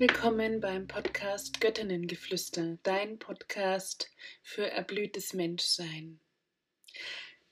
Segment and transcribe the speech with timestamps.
[0.00, 4.10] Willkommen beim Podcast Göttinnengeflüster, dein Podcast
[4.42, 6.18] für erblühtes Menschsein.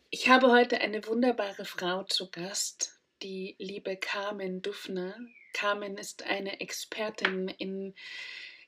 [0.08, 5.14] Ich habe heute eine wunderbare Frau zu Gast, die liebe Carmen Duffner.
[5.52, 7.94] Carmen ist eine Expertin in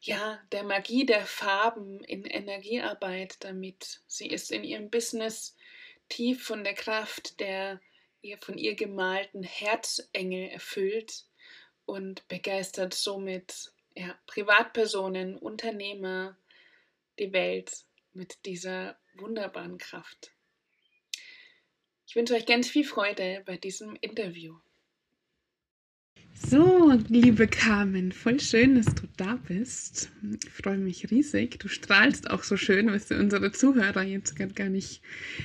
[0.03, 4.03] ja, der Magie der Farben, in Energiearbeit damit.
[4.07, 5.57] Sie ist in ihrem Business
[6.11, 7.81] tief von der Kraft der
[8.21, 11.25] ihr von ihr gemalten Herzengel erfüllt
[11.91, 16.37] und begeistert somit ja, Privatpersonen, Unternehmer,
[17.19, 20.33] die Welt mit dieser wunderbaren Kraft.
[22.07, 24.57] Ich wünsche euch ganz viel Freude bei diesem Interview.
[26.35, 30.11] So, liebe Carmen, voll schön, dass du da bist.
[30.45, 31.59] Ich freue mich riesig.
[31.59, 35.03] Du strahlst auch so schön, was unsere Zuhörer jetzt gar nicht,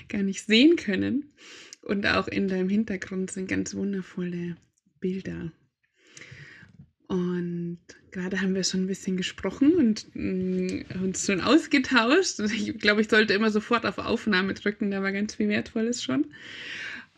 [0.10, 1.34] gar nicht sehen können.
[1.82, 4.58] Und auch in deinem Hintergrund sind ganz wundervolle
[5.00, 5.52] Bilder.
[7.08, 7.80] Und
[8.12, 12.40] gerade haben wir schon ein bisschen gesprochen und mh, mm, uns schon ausgetauscht.
[12.40, 16.26] Ich glaube, ich sollte immer sofort auf Aufnahme drücken, da war ganz viel Wertvolles schon.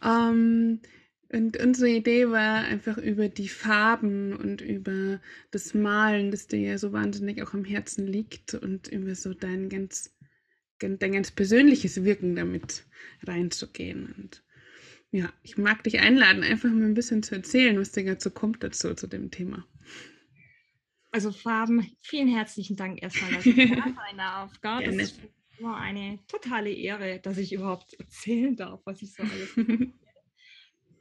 [0.03, 0.81] Ähm,
[1.29, 5.19] und unsere Idee war einfach über die Farben und über
[5.51, 9.67] das Malen, das dir ja so wahnsinnig auch am Herzen liegt und über so dein
[9.67, 10.15] ganz,
[10.79, 12.85] dein ganz persönliches Wirken damit
[13.23, 14.13] reinzugehen.
[14.17, 14.43] Und
[15.11, 18.63] ja, ich mag dich einladen, einfach mal ein bisschen zu erzählen, was dir dazu kommt
[18.63, 19.65] dazu, zu dem Thema.
[21.11, 24.61] Also Farben, vielen herzlichen Dank erstmal, dass ich da sein darf.
[24.61, 24.83] Gell?
[24.83, 25.19] Das ist
[25.57, 29.55] immer eine totale Ehre, dass ich überhaupt erzählen darf, was ich so alles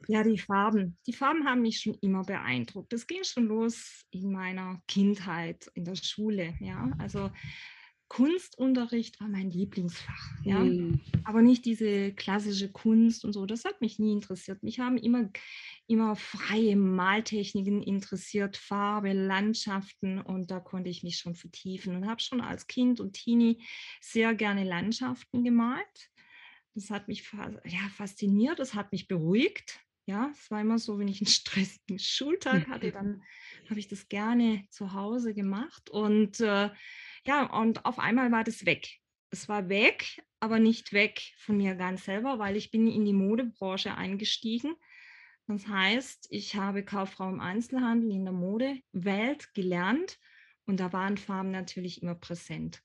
[0.09, 0.97] Ja, die Farben.
[1.05, 2.93] Die Farben haben mich schon immer beeindruckt.
[2.93, 6.55] Das ging schon los in meiner Kindheit, in der Schule.
[6.61, 7.29] Ja, also
[8.09, 10.59] Kunstunterricht war mein Lieblingsfach, ja.
[10.59, 11.01] Mhm.
[11.25, 14.63] Aber nicht diese klassische Kunst und so, das hat mich nie interessiert.
[14.63, 15.29] Mich haben immer,
[15.87, 22.21] immer freie Maltechniken interessiert, Farbe, Landschaften und da konnte ich mich schon vertiefen und habe
[22.21, 23.61] schon als Kind und Teenie
[23.99, 26.11] sehr gerne Landschaften gemalt.
[26.75, 27.29] Das hat mich
[27.65, 29.79] ja, fasziniert, das hat mich beruhigt.
[30.05, 33.21] Ja, es war immer so, wenn ich einen stressigen Schultag hatte, dann
[33.69, 36.69] habe ich das gerne zu Hause gemacht und äh,
[37.27, 38.99] ja, und auf einmal war das weg.
[39.29, 43.13] Es war weg, aber nicht weg von mir ganz selber, weil ich bin in die
[43.13, 44.75] Modebranche eingestiegen.
[45.47, 50.19] Das heißt, ich habe Kauffrau im Einzelhandel in der Modewelt gelernt
[50.65, 52.83] und da waren Farben natürlich immer präsent.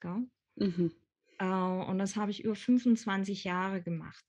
[0.57, 0.93] Mhm.
[1.39, 4.25] Äh, und das habe ich über 25 Jahre gemacht.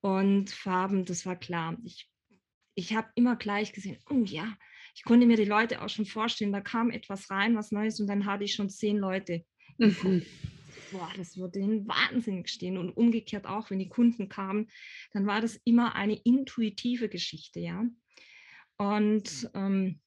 [0.00, 1.76] Und Farben, das war klar.
[1.84, 2.10] Ich,
[2.76, 4.56] ich habe immer gleich gesehen, oh ja,
[4.94, 8.06] ich konnte mir die Leute auch schon vorstellen, da kam etwas rein, was Neues und
[8.06, 9.44] dann hatte ich schon zehn Leute.
[9.78, 10.22] Mhm.
[10.92, 12.78] Boah, das würde den Wahnsinn stehen.
[12.78, 14.68] Und umgekehrt auch, wenn die Kunden kamen,
[15.12, 17.84] dann war das immer eine intuitive Geschichte, ja.
[18.76, 20.00] Und ähm,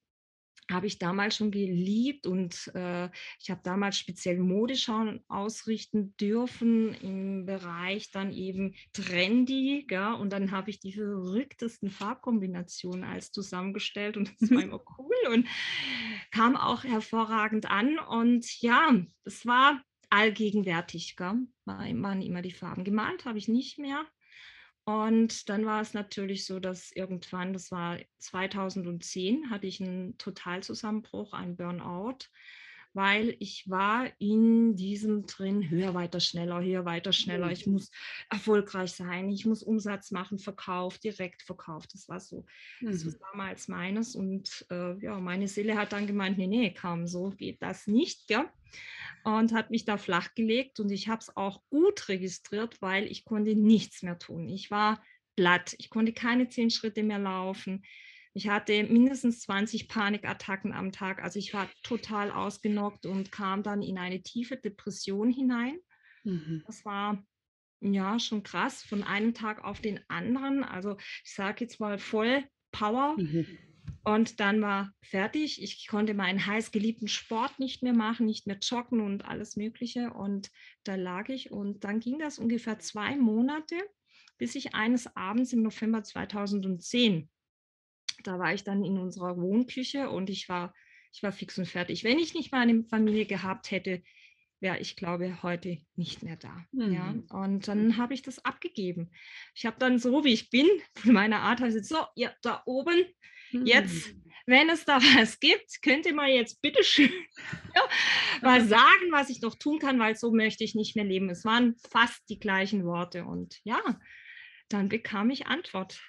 [0.69, 3.09] habe ich damals schon geliebt und äh,
[3.39, 10.13] ich habe damals speziell Modeschauen ausrichten dürfen im Bereich dann eben trendy, gell?
[10.13, 15.47] und dann habe ich die verrücktesten Farbkombinationen als zusammengestellt und das war immer cool und
[16.31, 21.47] kam auch hervorragend an und ja, es war allgegenwärtig, gell?
[21.65, 24.05] waren immer die Farben gemalt, habe ich nicht mehr
[24.89, 31.33] und dann war es natürlich so, dass irgendwann, das war 2010, hatte ich einen Totalzusammenbruch,
[31.33, 32.17] einen Burnout,
[32.93, 37.51] weil ich war in diesem drin, höher, weiter, schneller, höher, weiter, schneller.
[37.51, 37.91] Ich muss
[38.29, 41.87] erfolgreich sein, ich muss Umsatz machen, Verkauf, direkt Verkauf.
[41.87, 42.45] Das war so,
[42.81, 43.17] das war mhm.
[43.31, 44.15] damals meines.
[44.15, 48.29] Und äh, ja, meine Seele hat dann gemeint, nee, nee, kam so geht das nicht,
[48.29, 48.51] ja
[49.23, 53.25] und hat mich da flach gelegt und ich habe es auch gut registriert, weil ich
[53.25, 54.47] konnte nichts mehr tun.
[54.47, 55.01] Ich war
[55.35, 57.83] platt, ich konnte keine zehn Schritte mehr laufen.
[58.33, 63.81] Ich hatte mindestens 20 Panikattacken am Tag, also ich war total ausgenockt und kam dann
[63.81, 65.77] in eine tiefe Depression hinein.
[66.23, 66.63] Mhm.
[66.65, 67.23] Das war
[67.81, 70.63] ja schon krass von einem Tag auf den anderen.
[70.63, 73.15] Also ich sage jetzt mal voll Power.
[73.17, 73.47] Mhm
[74.03, 75.61] und dann war fertig.
[75.61, 80.11] Ich konnte meinen heiß geliebten Sport nicht mehr machen, nicht mehr joggen und alles Mögliche.
[80.13, 80.49] Und
[80.83, 81.51] da lag ich.
[81.51, 83.75] Und dann ging das ungefähr zwei Monate,
[84.37, 87.29] bis ich eines Abends im November 2010,
[88.23, 90.73] da war ich dann in unserer Wohnküche und ich war,
[91.11, 92.03] ich war fix und fertig.
[92.03, 94.01] Wenn ich nicht meine Familie gehabt hätte,
[94.59, 96.65] wäre ich glaube heute nicht mehr da.
[96.71, 96.93] Mhm.
[96.93, 99.11] Ja, und dann habe ich das abgegeben.
[99.55, 103.05] Ich habe dann so wie ich bin, von meiner Art, also so, ja, da oben,
[103.51, 104.23] Jetzt, hm.
[104.45, 107.11] wenn es da was gibt, könnt ihr mal jetzt bitte schön
[107.75, 107.81] ja,
[108.41, 111.29] mal sagen, was ich noch tun kann, weil so möchte ich nicht mehr leben.
[111.29, 113.25] Es waren fast die gleichen Worte.
[113.25, 113.81] Und ja,
[114.69, 116.01] dann bekam ich Antwort.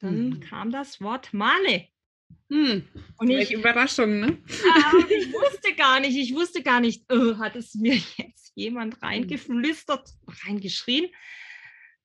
[0.00, 0.40] Dann mhm.
[0.40, 1.88] kam das Wort Male.
[2.50, 2.82] Hm.
[3.18, 4.38] Und ich, Überraschung, ne?
[4.48, 8.94] Ja, ich wusste gar nicht, ich wusste gar nicht, oh, hat es mir jetzt jemand
[8.94, 9.02] hm.
[9.02, 10.08] reingeflüstert,
[10.46, 11.08] reingeschrien.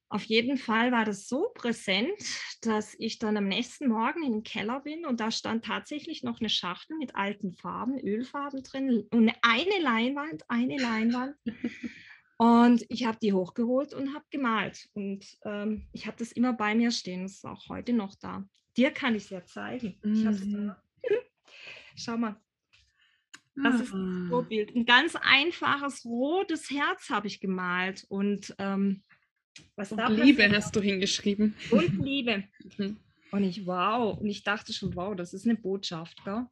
[0.10, 2.14] Auf jeden Fall war das so präsent,
[2.62, 6.40] dass ich dann am nächsten Morgen in den Keller bin und da stand tatsächlich noch
[6.40, 11.36] eine Schachtel mit alten Farben, Ölfarben drin und eine Leinwand, eine Leinwand.
[12.44, 14.90] Und ich habe die hochgeholt und habe gemalt.
[14.94, 17.24] Und ähm, ich habe das immer bei mir stehen.
[17.24, 18.44] Das ist auch heute noch da.
[18.76, 19.98] Dir kann ich es ja zeigen.
[20.04, 20.76] Mhm.
[21.96, 22.36] Schau mal.
[23.56, 24.26] Das ist das ah.
[24.28, 24.76] Vorbild.
[24.76, 28.06] Ein ganz einfaches rotes Herz habe ich gemalt.
[28.10, 29.04] Und ähm,
[29.78, 31.56] was und da Liebe hast du hingeschrieben.
[31.72, 32.44] Und Liebe.
[32.78, 32.98] Mhm.
[33.32, 34.20] Und ich, wow.
[34.20, 36.22] Und ich dachte schon, wow, das ist eine Botschaft.
[36.26, 36.46] Gell?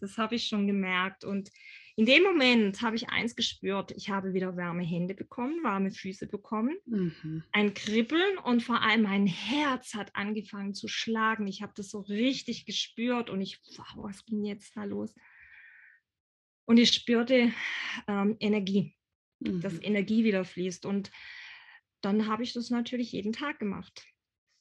[0.00, 1.22] Das habe ich schon gemerkt.
[1.22, 1.50] Und
[1.98, 3.90] in dem Moment habe ich eins gespürt.
[3.90, 7.42] Ich habe wieder warme Hände bekommen, warme Füße bekommen, mhm.
[7.50, 11.48] ein Kribbeln und vor allem mein Herz hat angefangen zu schlagen.
[11.48, 15.12] Ich habe das so richtig gespürt und ich, wow, was ging jetzt da los?
[16.66, 17.52] Und ich spürte
[18.06, 18.94] ähm, Energie,
[19.40, 19.60] mhm.
[19.60, 20.86] dass Energie wieder fließt.
[20.86, 21.10] Und
[22.00, 24.06] dann habe ich das natürlich jeden Tag gemacht.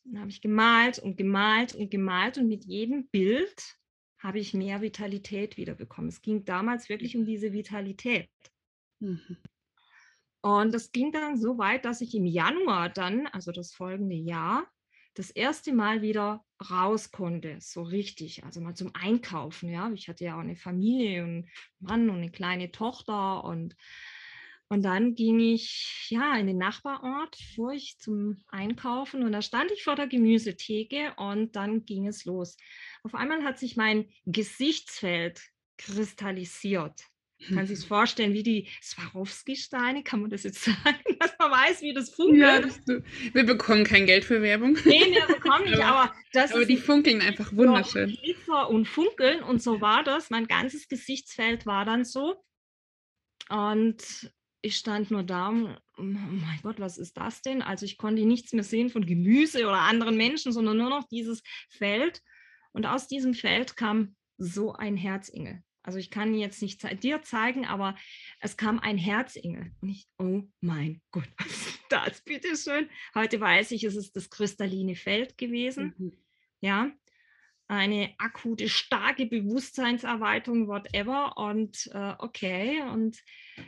[0.06, 3.78] Dann habe ich gemalt und gemalt und gemalt und mit jedem Bild
[4.20, 6.10] habe ich mehr Vitalität wiederbekommen.
[6.10, 8.30] Es ging damals wirklich um diese Vitalität.
[9.00, 9.38] Mhm.
[10.42, 14.68] Und das ging dann so weit, dass ich im Januar dann, also das folgende Jahr,
[15.14, 19.70] das erste Mal wieder raus konnte, so richtig, also mal zum Einkaufen.
[19.70, 21.50] Ja, ich hatte ja auch eine Familie und einen
[21.80, 23.76] Mann und eine kleine Tochter und
[24.70, 29.72] und dann ging ich ja in den Nachbarort, fuhr ich zum Einkaufen und da stand
[29.72, 32.58] ich vor der Gemüsetheke und dann ging es los.
[33.04, 35.42] Auf einmal hat sich mein Gesichtsfeld
[35.78, 37.02] kristallisiert.
[37.40, 41.82] Man kann sich vorstellen, wie die Swarovski-Steine, kann man das jetzt sagen, dass man weiß,
[41.82, 42.42] wie das funkelt?
[42.42, 42.80] Ja, das,
[43.34, 44.78] wir bekommen kein Geld für Werbung.
[44.84, 48.18] Nee, wir bekommen nicht, aber das aber die funkeln einfach wunderschön.
[48.22, 50.30] Glitzer und funkeln und so war das.
[50.30, 52.44] Mein ganzes Gesichtsfeld war dann so.
[53.50, 54.30] Und
[54.68, 57.62] ich stand nur da, oh mein Gott, was ist das denn?
[57.62, 61.42] Also ich konnte nichts mehr sehen von Gemüse oder anderen Menschen, sondern nur noch dieses
[61.70, 62.22] Feld.
[62.74, 65.64] Und aus diesem Feld kam so ein Herzingel.
[65.82, 67.96] Also ich kann jetzt nicht dir zeigen, aber
[68.42, 69.72] es kam ein Herzingel.
[69.82, 72.22] Und ich, oh mein Gott, was ist das?
[72.22, 72.90] Bitteschön.
[73.16, 75.94] Heute weiß ich, es ist das kristalline Feld gewesen.
[75.98, 76.18] Mhm.
[76.60, 76.92] Ja,
[77.68, 81.38] eine akute, starke Bewusstseinserweiterung, whatever.
[81.38, 83.18] Und äh, okay, und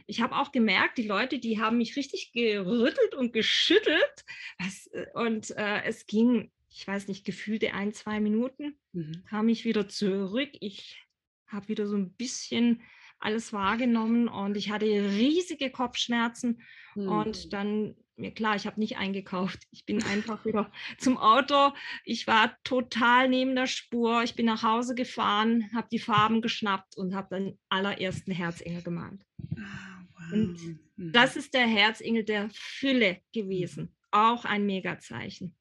[0.07, 4.25] ich habe auch gemerkt, die Leute, die haben mich richtig gerüttelt und geschüttelt.
[4.57, 9.24] Was, äh, und äh, es ging, ich weiß nicht, gefühlte ein, zwei Minuten, mhm.
[9.30, 10.52] kam ich wieder zurück.
[10.62, 11.06] Ich
[11.48, 12.81] habe wieder so ein bisschen
[13.19, 16.62] alles wahrgenommen und ich hatte riesige Kopfschmerzen.
[16.95, 17.07] Mhm.
[17.10, 19.60] Und dann mir klar, ich habe nicht eingekauft.
[19.71, 21.74] Ich bin einfach wieder zum Auto.
[22.04, 24.24] Ich war total neben der Spur.
[24.24, 29.25] Ich bin nach Hause gefahren, habe die Farben geschnappt und habe den allerersten Herzengel gemalt.
[29.57, 30.33] Ah, wow.
[30.33, 31.12] Und mhm.
[31.12, 33.95] das ist der Herzengel der Fülle gewesen.
[34.12, 35.56] Auch ein Megazeichen.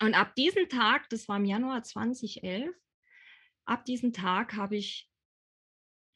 [0.00, 2.74] Und ab diesem Tag, das war im Januar 2011,
[3.66, 5.10] ab diesem Tag habe ich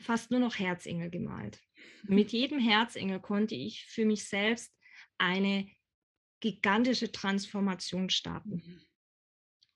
[0.00, 1.60] fast nur noch Herzengel gemalt.
[2.04, 4.74] Mit jedem Herzengel konnte ich für mich selbst
[5.18, 5.68] eine
[6.40, 8.50] gigantische Transformation starten.
[8.50, 8.80] Mhm.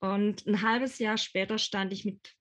[0.00, 2.34] Und ein halbes Jahr später stand ich mit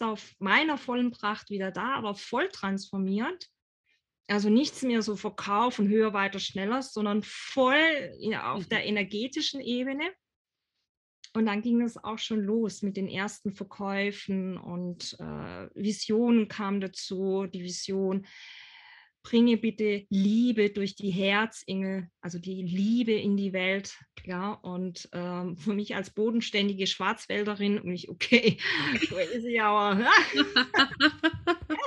[0.00, 3.48] auf meiner vollen Pracht wieder da, aber voll transformiert.
[4.28, 8.86] Also nichts mehr so verkaufen, höher, weiter, schneller, sondern voll auf der mhm.
[8.86, 10.10] energetischen Ebene.
[11.34, 16.80] Und dann ging es auch schon los mit den ersten Verkäufen und äh, Visionen kamen
[16.80, 17.46] dazu.
[17.46, 18.26] Die Vision,
[19.22, 23.96] bringe bitte Liebe durch die Herzengel, also die Liebe in die Welt.
[24.24, 28.58] Ja, und ähm, für mich als bodenständige Schwarzwälderin, und ich, okay,
[29.40, 30.00] sie aber.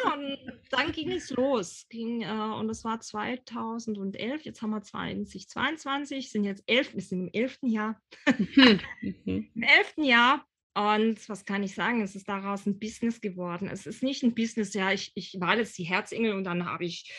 [0.03, 0.37] ja, und
[0.69, 1.85] dann ging es los.
[1.89, 7.27] Ging, äh, und das war 2011, jetzt haben wir 2022, sind jetzt elf, wir sind
[7.27, 8.01] im elften Jahr.
[9.01, 9.49] Mhm.
[9.53, 12.01] Im elften Jahr und was kann ich sagen?
[12.01, 13.69] Es ist daraus ein Business geworden.
[13.69, 16.83] Es ist nicht ein Business, ja, ich, ich war jetzt die Herzengel und dann habe
[16.83, 17.11] ich,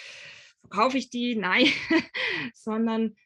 [0.61, 1.37] verkaufe ich die.
[1.37, 1.67] Nein,
[2.55, 3.17] sondern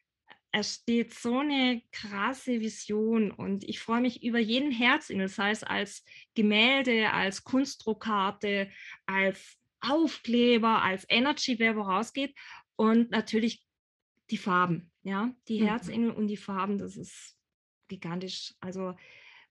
[0.53, 5.63] es steht so eine krasse Vision und ich freue mich über jeden Herzengel, sei es
[5.63, 8.69] als Gemälde, als Kunstdruckkarte,
[9.05, 12.35] als Aufkleber, als Energy, wer vorausgeht
[12.77, 13.65] und natürlich
[14.29, 15.67] die Farben, ja, die mhm.
[15.67, 17.35] Herzengel und die Farben, das ist
[17.89, 18.53] gigantisch.
[18.61, 18.95] Also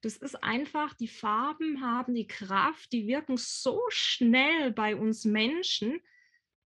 [0.03, 6.01] das ist einfach, die Farben haben die Kraft, die wirken so schnell bei uns Menschen,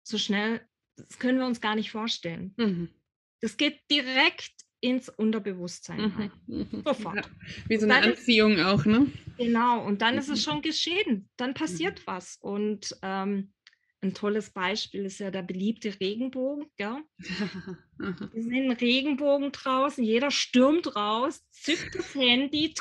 [0.03, 0.67] so schnell,
[0.97, 2.55] das können wir uns gar nicht vorstellen.
[2.57, 2.89] Mhm.
[3.41, 6.17] Das geht direkt ins Unterbewusstsein mhm.
[6.17, 6.33] rein.
[6.47, 6.83] Mhm.
[6.85, 7.17] Sofort.
[7.17, 7.23] Ja,
[7.67, 9.07] wie so eine Anziehung auch, ne?
[9.37, 11.29] Genau, und dann ist es schon geschehen.
[11.37, 12.03] Dann passiert mhm.
[12.07, 12.37] was.
[12.41, 13.53] Und ähm,
[14.01, 16.67] ein tolles Beispiel ist ja der beliebte Regenbogen.
[16.79, 17.03] Ja?
[17.99, 22.75] Wir sehen Regenbogen draußen, jeder stürmt raus, zückt das Handy,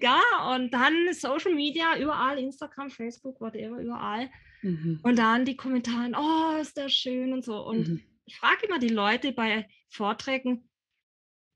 [0.00, 0.20] ja,
[0.54, 4.30] und dann Social Media, überall, Instagram, Facebook, whatever, überall.
[4.62, 5.00] Mhm.
[5.02, 7.64] Und dann die Kommentare, oh, ist der schön und so.
[7.66, 8.02] Und mhm.
[8.24, 10.68] ich frage immer die Leute bei Vorträgen,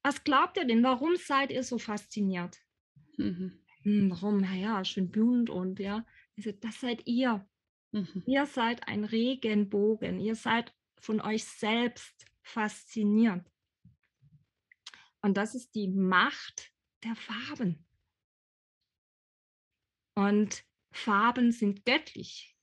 [0.02, 2.59] was glaubt ihr denn, warum seid ihr so fasziniert?
[3.16, 3.59] Mhm.
[3.83, 4.38] Hm, warum?
[4.38, 6.04] Naja, schön bunt und ja.
[6.37, 7.47] Ich sage, das seid ihr.
[7.92, 8.23] Mhm.
[8.26, 10.21] Ihr seid ein Regenbogen.
[10.21, 13.45] Ihr seid von euch selbst fasziniert.
[15.21, 16.73] Und das ist die Macht
[17.04, 17.88] der Farben.
[20.19, 22.57] Und Farben sind göttlich.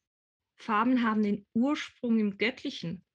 [0.57, 3.05] Farben haben den Ursprung im Göttlichen.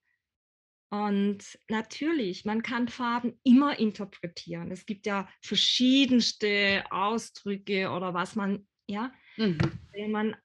[0.88, 4.70] Und natürlich, man kann Farben immer interpretieren.
[4.70, 9.58] Es gibt ja verschiedenste Ausdrücke oder was man, ja, mhm.
[9.92, 10.36] wenn man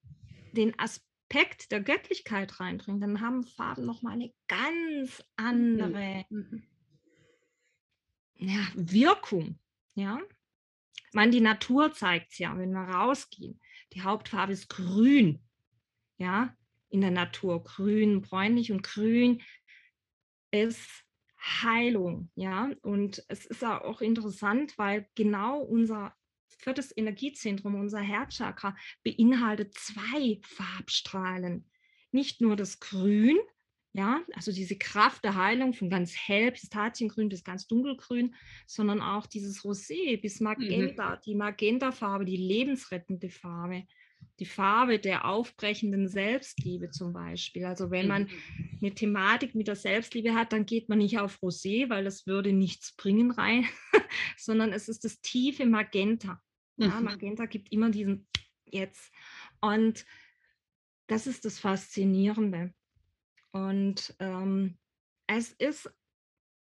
[0.51, 6.63] den Aspekt der Göttlichkeit reinbringt, dann haben Farben nochmal eine ganz andere mhm.
[8.39, 9.57] ja, Wirkung.
[9.93, 10.19] Ja,
[11.13, 13.61] man, die Natur zeigt es ja, wenn wir rausgehen.
[13.93, 15.41] Die Hauptfarbe ist grün.
[16.17, 16.55] Ja,
[16.89, 19.41] in der Natur grün, bräunlich und grün
[20.51, 21.03] ist
[21.37, 22.71] Heilung, ja.
[22.81, 26.15] Und es ist auch interessant, weil genau unser
[26.47, 31.69] viertes Energiezentrum, unser Herzchakra, beinhaltet zwei Farbstrahlen.
[32.11, 33.37] Nicht nur das Grün,
[33.95, 38.35] ja, also diese Kraft der Heilung von ganz hell, Pistaziengrün bis ganz dunkelgrün,
[38.67, 40.45] sondern auch dieses Rosé bis mhm.
[40.45, 41.19] Magenta, mhm.
[41.25, 43.85] die Magenta-Farbe, die lebensrettende Farbe
[44.39, 47.65] die Farbe der aufbrechenden Selbstliebe zum Beispiel.
[47.65, 48.79] Also wenn man mhm.
[48.81, 52.51] eine Thematik mit der Selbstliebe hat, dann geht man nicht auf Rosé, weil das würde
[52.51, 53.65] nichts bringen rein,
[54.37, 56.41] sondern es ist das tiefe Magenta.
[56.77, 57.05] Ja, mhm.
[57.05, 58.27] Magenta gibt immer diesen
[58.65, 59.11] jetzt.
[59.61, 60.05] Und
[61.07, 62.73] das ist das Faszinierende.
[63.55, 64.75] Und ähm,
[65.27, 65.89] es ist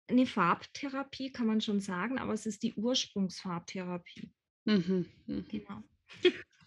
[0.07, 4.31] eine Farbtherapie, kann man schon sagen, aber es ist die Ursprungsfarbtherapie.
[4.65, 5.07] Mhm.
[5.25, 5.45] mhm.
[5.49, 5.81] Genau.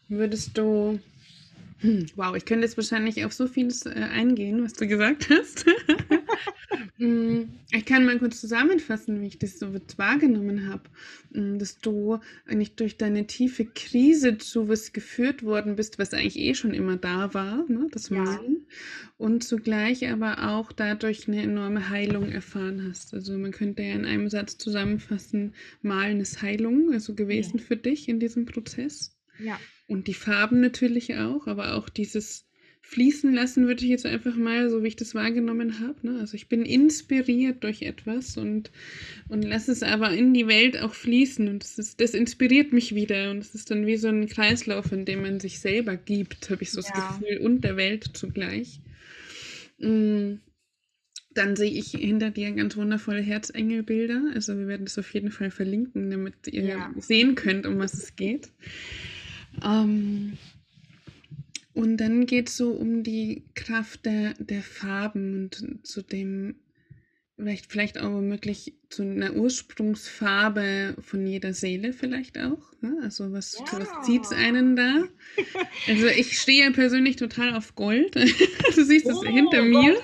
[0.08, 0.98] Würdest du.
[1.78, 5.64] Hm, wow, ich könnte jetzt wahrscheinlich auf so vieles äh, eingehen, was du gesagt hast.
[6.98, 10.84] Hm, ich kann mal kurz zusammenfassen, wie ich das so wahrgenommen habe.
[11.32, 16.38] Hm, dass du eigentlich durch deine tiefe Krise zu was geführt worden bist, was eigentlich
[16.38, 17.88] eh schon immer da war, ne?
[17.92, 18.66] das Malen.
[18.68, 18.76] Ja.
[19.18, 23.14] Und zugleich aber auch dadurch eine enorme Heilung erfahren hast.
[23.14, 27.64] Also man könnte ja in einem Satz zusammenfassen, Malen ist Heilung, also gewesen ja.
[27.64, 29.16] für dich in diesem Prozess.
[29.38, 29.60] Ja.
[29.86, 32.45] Und die Farben natürlich auch, aber auch dieses
[32.88, 35.96] Fließen lassen würde ich jetzt einfach mal, so wie ich das wahrgenommen habe.
[36.02, 36.20] Ne?
[36.20, 38.70] Also ich bin inspiriert durch etwas und,
[39.28, 41.48] und lasse es aber in die Welt auch fließen.
[41.48, 43.32] Und das, ist, das inspiriert mich wieder.
[43.32, 46.62] Und es ist dann wie so ein Kreislauf, in dem man sich selber gibt, habe
[46.62, 46.86] ich so ja.
[46.94, 48.80] das Gefühl, und der Welt zugleich.
[49.78, 50.34] Mm.
[51.34, 54.30] Dann sehe ich hinter dir ganz wundervolle Herzengelbilder.
[54.32, 56.94] Also wir werden das auf jeden Fall verlinken, damit ihr ja.
[56.98, 58.52] sehen könnt, um was es geht.
[59.62, 60.38] Ähm,
[61.76, 66.54] und dann geht es so um die Kraft der, der Farben und zu dem,
[67.36, 72.72] vielleicht, vielleicht auch möglich zu einer Ursprungsfarbe von jeder Seele vielleicht auch.
[72.80, 72.96] Ne?
[73.02, 73.78] Also was, ja.
[73.78, 75.04] was zieht es einen da?
[75.86, 78.14] Also ich stehe ja persönlich total auf Gold.
[78.74, 79.98] du siehst es oh, hinter mir.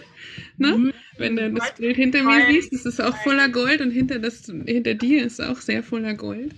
[0.58, 0.76] Ne?
[0.76, 0.92] Mhm.
[1.16, 4.44] Wenn du das Bild hinter mir siehst, ist es auch voller Gold und hinter, das,
[4.66, 6.52] hinter dir ist auch sehr voller Gold.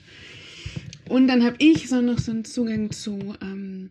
[1.09, 3.90] Und dann habe ich so noch so einen Zugang zu, ähm,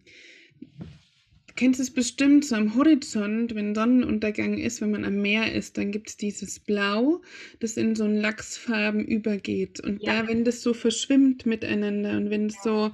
[1.54, 5.78] du kennst es bestimmt, so am Horizont, wenn Sonnenuntergang ist, wenn man am Meer ist,
[5.78, 7.22] dann gibt es dieses Blau,
[7.60, 9.80] das in so einen Lachsfarben übergeht.
[9.80, 10.24] Und ja.
[10.24, 12.92] da, wenn das so verschwimmt miteinander und wenn es so,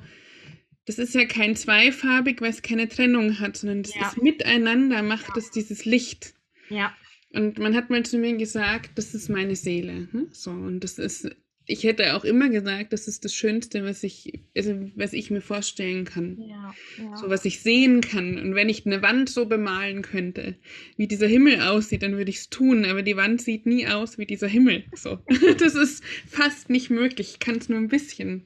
[0.86, 4.08] das ist ja kein zweifarbig, weil es keine Trennung hat, sondern das ja.
[4.08, 6.34] ist miteinander, macht es dieses Licht.
[6.70, 6.94] Ja.
[7.32, 10.10] Und man hat mal zu mir gesagt, das ist meine Seele.
[10.12, 10.28] Hm?
[10.32, 11.30] So, und das ist
[11.70, 15.42] ich hätte auch immer gesagt, das ist das Schönste, was ich, also was ich mir
[15.42, 16.42] vorstellen kann.
[16.42, 17.16] Ja, ja.
[17.16, 18.40] So was ich sehen kann.
[18.40, 20.56] Und wenn ich eine Wand so bemalen könnte,
[20.98, 22.86] wie dieser Himmel aussieht, dann würde ich es tun.
[22.86, 24.84] Aber die Wand sieht nie aus wie dieser Himmel.
[24.96, 25.20] So.
[25.60, 27.34] das ist fast nicht möglich.
[27.34, 28.46] Ich kann es nur ein bisschen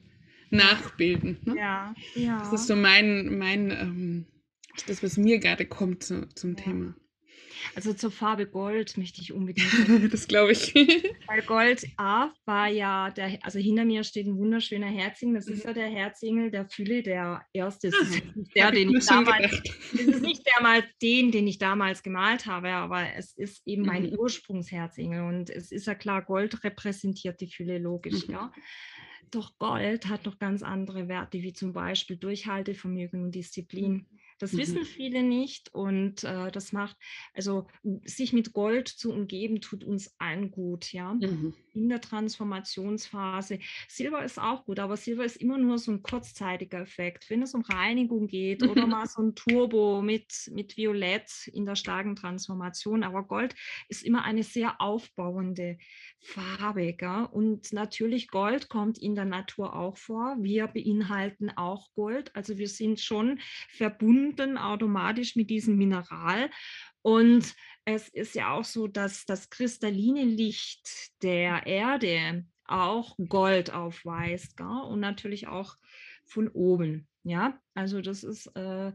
[0.50, 1.38] nachbilden.
[1.44, 1.56] Ne?
[1.56, 2.38] Ja, ja.
[2.40, 4.26] Das ist so mein, mein ähm,
[4.86, 6.64] das, was mir gerade kommt so, zum ja.
[6.64, 6.94] Thema.
[7.74, 9.68] Also zur Farbe Gold möchte ich unbedingt.
[10.12, 10.74] das glaube ich.
[11.26, 15.36] Weil Gold A war ja der, also hinter mir steht ein wunderschöner Herzingel.
[15.36, 15.54] Das mhm.
[15.54, 17.90] ist ja der Herzingel der Fülle, der erste.
[17.90, 19.62] Das ist ah, nicht der, den ich damals.
[19.92, 23.82] Das ist nicht der mal den, den ich damals gemalt habe, aber es ist eben
[23.82, 24.18] mein mhm.
[24.18, 25.22] Ursprungsherzingel.
[25.22, 28.34] Und es ist ja klar, Gold repräsentiert die Fülle, logisch, mhm.
[28.34, 28.52] ja.
[29.30, 33.92] Doch Gold hat noch ganz andere Werte, wie zum Beispiel Durchhaltevermögen und Disziplin.
[33.92, 34.06] Mhm.
[34.38, 34.58] Das mhm.
[34.58, 36.96] wissen viele nicht und äh, das macht,
[37.32, 37.66] also
[38.04, 41.14] sich mit Gold zu umgeben, tut uns allen gut, ja.
[41.14, 41.54] Mhm.
[41.74, 43.58] In der Transformationsphase.
[43.88, 47.28] Silber ist auch gut, aber Silber ist immer nur so ein kurzzeitiger Effekt.
[47.28, 51.76] Wenn es um Reinigung geht oder mal so ein Turbo mit, mit Violett in der
[51.76, 53.02] starken Transformation.
[53.02, 53.54] Aber Gold
[53.88, 55.78] ist immer eine sehr aufbauende
[56.20, 56.92] Farbe.
[56.94, 57.28] Gell?
[57.30, 60.36] Und natürlich Gold kommt in der Natur auch vor.
[60.40, 62.34] Wir beinhalten auch Gold.
[62.34, 66.50] Also wir sind schon verbunden verbunden automatisch mit diesem Mineral.
[67.02, 67.54] Und
[67.84, 74.66] es ist ja auch so, dass das kristalline Licht der Erde auch Gold aufweist gell?
[74.66, 75.76] und natürlich auch
[76.24, 77.06] von oben.
[77.26, 78.92] Ja, also das ist, äh,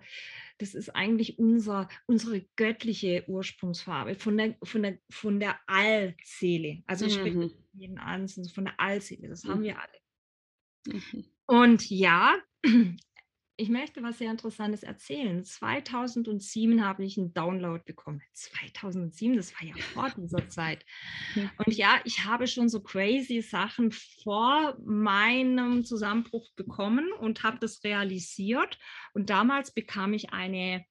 [0.59, 6.83] das ist eigentlich unser, unsere göttliche Ursprungsfarbe von der, von der, von der Allseele.
[6.85, 7.51] Also ich mhm.
[7.73, 9.49] jeden Einzelnen von der Allseele, das mhm.
[9.49, 9.99] haben wir alle.
[10.87, 11.25] Mhm.
[11.47, 12.35] Und ja,
[13.59, 15.43] ich möchte was sehr Interessantes erzählen.
[15.43, 18.21] 2007 habe ich einen Download bekommen.
[18.31, 20.85] 2007, das war ja vor dieser Zeit.
[21.35, 27.83] Und ja, ich habe schon so crazy Sachen vor meinem Zusammenbruch bekommen und habe das
[27.83, 28.79] realisiert.
[29.13, 30.85] Und damals bekam ich eine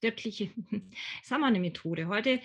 [0.00, 2.06] göttliche, ich sag mal eine Methode.
[2.06, 2.40] Heute,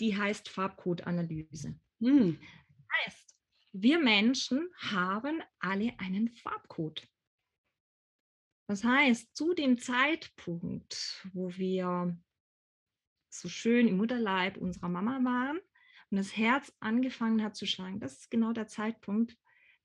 [0.00, 1.78] die heißt Farbcode-Analyse.
[2.00, 2.36] Hm.
[3.04, 3.36] Heißt,
[3.72, 7.06] wir Menschen haben alle einen Farbcode.
[8.70, 12.16] Das heißt, zu dem Zeitpunkt, wo wir
[13.28, 15.58] so schön im Mutterleib unserer Mama waren
[16.10, 19.36] und das Herz angefangen hat zu schlagen, das ist genau der Zeitpunkt,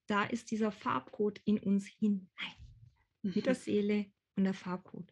[0.05, 2.29] da ist dieser Farbcode in uns hinein.
[3.23, 3.59] Mit der mhm.
[3.59, 5.11] Seele und der Farbcode.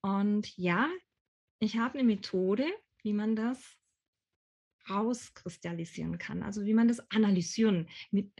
[0.00, 0.88] Und ja,
[1.58, 2.64] ich habe eine Methode,
[3.02, 3.76] wie man das
[4.88, 7.90] rauskristallisieren kann, also wie man das analysieren.
[8.10, 8.32] Mit,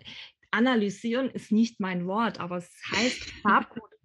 [0.50, 3.95] analysieren ist nicht mein Wort, aber es heißt Farbcode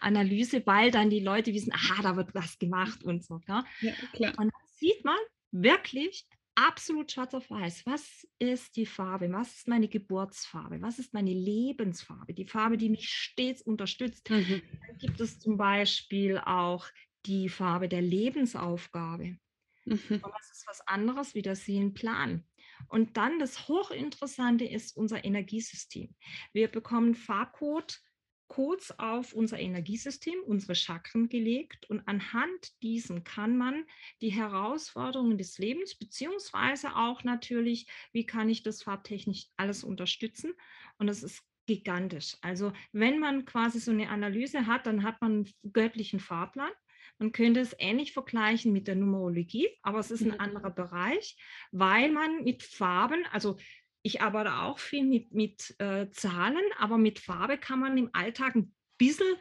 [0.00, 3.40] Analyse, weil dann die Leute wissen, aha, da wird was gemacht und so.
[3.48, 4.32] Ja, ja klar.
[4.38, 5.18] Und dann sieht man
[5.50, 7.86] wirklich absolut schwarz auf weiß.
[7.86, 9.30] Was ist die Farbe?
[9.32, 10.80] Was ist meine Geburtsfarbe?
[10.82, 12.34] Was ist meine Lebensfarbe?
[12.34, 14.28] Die Farbe, die mich stets unterstützt.
[14.30, 14.62] Mhm.
[14.86, 16.86] Dann gibt es zum Beispiel auch
[17.26, 19.38] die Farbe der Lebensaufgabe.
[19.84, 20.00] Mhm.
[20.10, 22.44] Und das ist was anderes wie der Seelenplan.
[22.88, 26.14] Und dann das Hochinteressante ist unser Energiesystem.
[26.52, 28.00] Wir bekommen Farbcode
[28.48, 33.84] Codes auf unser Energiesystem, unsere Chakren gelegt und anhand diesem kann man
[34.20, 40.52] die Herausforderungen des Lebens beziehungsweise auch natürlich, wie kann ich das farbtechnisch alles unterstützen
[40.98, 42.36] und das ist gigantisch.
[42.42, 46.70] Also wenn man quasi so eine Analyse hat, dann hat man einen göttlichen Fahrplan.
[47.18, 51.36] Man könnte es ähnlich vergleichen mit der Numerologie, aber es ist ein anderer Bereich,
[51.70, 53.58] weil man mit Farben, also
[54.02, 58.56] ich arbeite auch viel mit, mit äh, Zahlen, aber mit Farbe kann man im Alltag
[58.56, 59.36] ein bisschen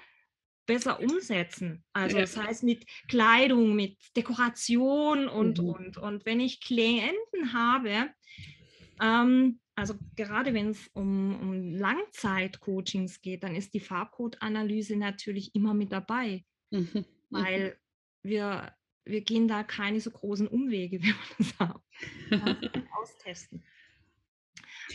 [0.68, 1.84] besser umsetzen.
[1.94, 5.70] Also das heißt mit Kleidung, mit Dekoration und, mhm.
[5.70, 8.10] und, und wenn ich Klienten habe,
[9.02, 15.74] ähm, also gerade wenn es um, um Langzeit-Coachings geht, dann ist die Farbcode-Analyse natürlich immer
[15.74, 16.90] mit dabei, mhm.
[16.94, 17.06] mhm.
[17.32, 17.78] weil
[18.24, 18.72] wir,
[19.06, 22.86] wir gehen da keine so großen Umwege, wie man das sagt.
[23.02, 23.64] austesten.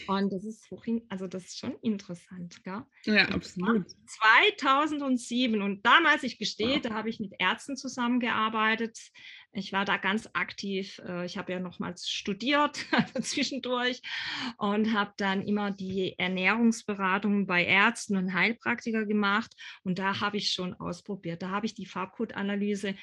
[0.07, 0.69] Und das ist
[1.09, 2.83] also das ist schon interessant, gell?
[3.05, 3.87] Ja, absolut.
[4.07, 6.83] 2007 und damals, ich gestehe, wow.
[6.83, 8.99] da habe ich mit Ärzten zusammengearbeitet.
[9.53, 11.01] Ich war da ganz aktiv.
[11.07, 12.85] Äh, ich habe ja nochmals studiert
[13.23, 14.03] zwischendurch
[14.59, 19.55] und habe dann immer die Ernährungsberatungen bei Ärzten und Heilpraktiker gemacht.
[19.83, 21.43] Und da habe ich schon ausprobiert.
[21.43, 22.97] Da habe ich die Farbcode-Analyse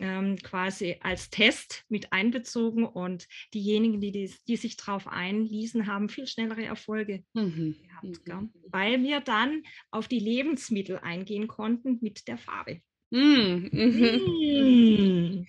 [0.00, 6.08] ähm, quasi als Test mit einbezogen und diejenigen, die, die, die sich darauf einließen, haben
[6.08, 7.76] viel schnellere Erfolge mhm.
[7.84, 8.50] gehabt, mhm.
[8.70, 12.80] weil wir dann auf die Lebensmittel eingehen konnten mit der Farbe.
[13.10, 15.42] Mm, mhm.
[15.42, 15.46] Mm.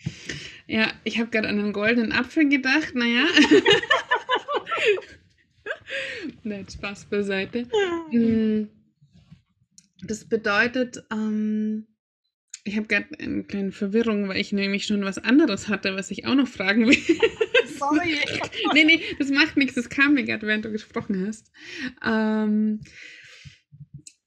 [0.67, 3.27] Ja, ich habe gerade an einen goldenen Apfel gedacht, naja.
[6.43, 7.67] Nein, Spaß beiseite.
[8.11, 8.67] Mm.
[10.03, 11.85] Das bedeutet, ähm,
[12.63, 16.25] ich habe gerade eine kleine Verwirrung, weil ich nämlich schon was anderes hatte, was ich
[16.25, 16.97] auch noch fragen will.
[17.77, 18.17] Sorry.
[18.73, 19.75] nee, nee, das macht nichts.
[19.75, 21.51] Das kam mir gerade, während du gesprochen hast.
[22.05, 22.81] Ähm,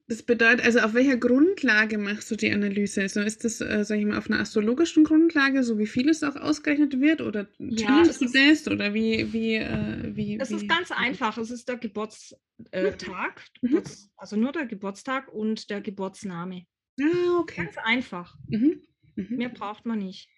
[0.06, 3.02] das bedeutet, also auf welcher Grundlage machst du die Analyse?
[3.02, 6.36] Also ist das, äh, sag ich mal, auf einer astrologischen Grundlage, so wie vieles auch
[6.36, 7.22] ausgerechnet wird?
[7.22, 8.68] Oder ja, du das?
[8.68, 10.38] Oder wie, wie, äh, wie?
[10.38, 11.38] Es wie, ist ganz einfach.
[11.38, 12.40] Es ist der Geburtstag,
[12.72, 13.68] äh, mhm.
[13.68, 16.66] Geburts, also nur der Geburtstag und der Geburtsname.
[17.00, 17.64] Ah, okay.
[17.64, 18.36] Ganz einfach.
[18.48, 18.82] Mhm.
[19.16, 19.36] Mhm.
[19.36, 20.28] Mehr braucht man nicht.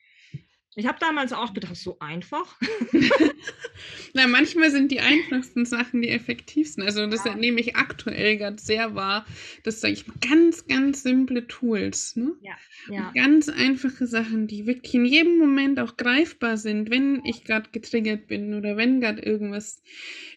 [0.78, 2.60] Ich habe damals auch gedacht, so einfach.
[4.12, 6.84] Na, manchmal sind die einfachsten Sachen die effektivsten.
[6.84, 7.34] Also das ja.
[7.34, 9.24] nehme ich aktuell gerade sehr wahr.
[9.62, 12.16] Das sage ich mal, ganz, ganz simple Tools.
[12.16, 12.34] Ne?
[12.42, 12.56] Ja,
[12.90, 13.10] ja.
[13.14, 18.26] Ganz einfache Sachen, die wirklich in jedem Moment auch greifbar sind, wenn ich gerade getriggert
[18.26, 19.82] bin oder wenn gerade irgendwas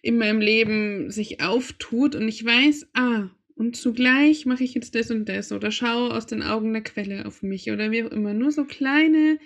[0.01, 5.11] in meinem Leben sich auftut und ich weiß, ah, und zugleich mache ich jetzt das
[5.11, 8.33] und das oder schaue aus den Augen der Quelle auf mich oder wie auch immer.
[8.33, 9.37] Nur so kleine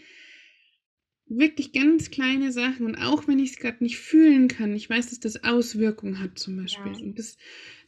[1.26, 2.86] wirklich ganz kleine Sachen.
[2.86, 6.38] Und auch wenn ich es gerade nicht fühlen kann, ich weiß, dass das Auswirkungen hat
[6.38, 6.92] zum Beispiel.
[6.92, 7.00] Ja.
[7.00, 7.38] Und das,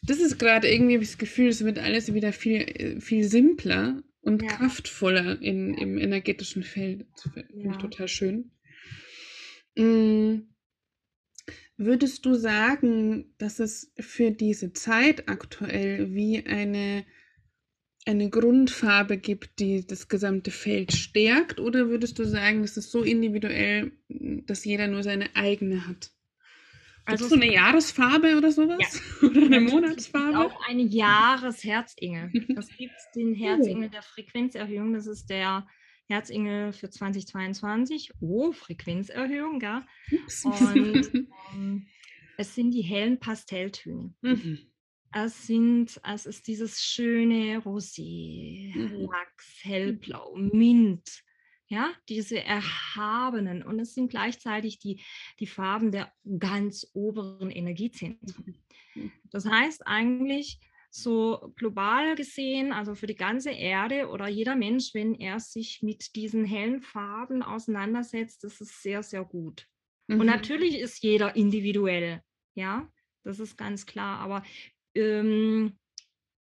[0.02, 4.48] das ist gerade irgendwie das Gefühl, es wird alles wieder viel, viel simpler und ja.
[4.48, 7.06] kraftvoller in, im energetischen Feld.
[7.14, 7.72] Das finde ich ja.
[7.74, 8.52] total schön.
[9.76, 10.48] Mhm.
[11.78, 17.06] Würdest du sagen, dass es für diese Zeit aktuell wie eine
[18.06, 21.60] eine Grundfarbe gibt, die das gesamte Feld stärkt?
[21.60, 26.12] Oder würdest du sagen, das ist so individuell, dass jeder nur seine eigene hat?
[27.06, 28.80] Also so eine Jahresfarbe oder sowas?
[28.80, 29.28] Ja.
[29.30, 30.40] Oder eine Monatsfarbe?
[30.40, 32.32] Auch eine Jahresherzingel.
[32.56, 33.36] Das gibt den.
[33.36, 34.94] Herzingel der Frequenzerhöhung.
[34.94, 35.68] Das ist der
[36.08, 38.12] Herzingel für 2022.
[38.20, 39.86] Oh, Frequenzerhöhung, ja.
[40.44, 40.62] Und
[41.54, 41.88] ähm,
[42.38, 44.14] es sind die hellen Pastelltöne.
[44.22, 44.60] Mhm.
[45.12, 49.08] Es sind, es ist dieses schöne Rosé, mhm.
[49.10, 51.24] Lachs, hellblau, Mint,
[51.68, 55.02] ja, diese erhabenen und es sind gleichzeitig die,
[55.40, 58.62] die Farben der ganz oberen Energiezentren.
[58.94, 59.12] Mhm.
[59.32, 60.60] Das heißt eigentlich,
[60.96, 66.16] so global gesehen, also für die ganze Erde oder jeder Mensch, wenn er sich mit
[66.16, 69.68] diesen hellen Farben auseinandersetzt, das ist sehr, sehr gut.
[70.08, 70.22] Mhm.
[70.22, 72.22] Und natürlich ist jeder individuell,
[72.56, 72.90] ja,
[73.24, 74.20] das ist ganz klar.
[74.20, 74.44] Aber
[74.94, 75.78] ähm,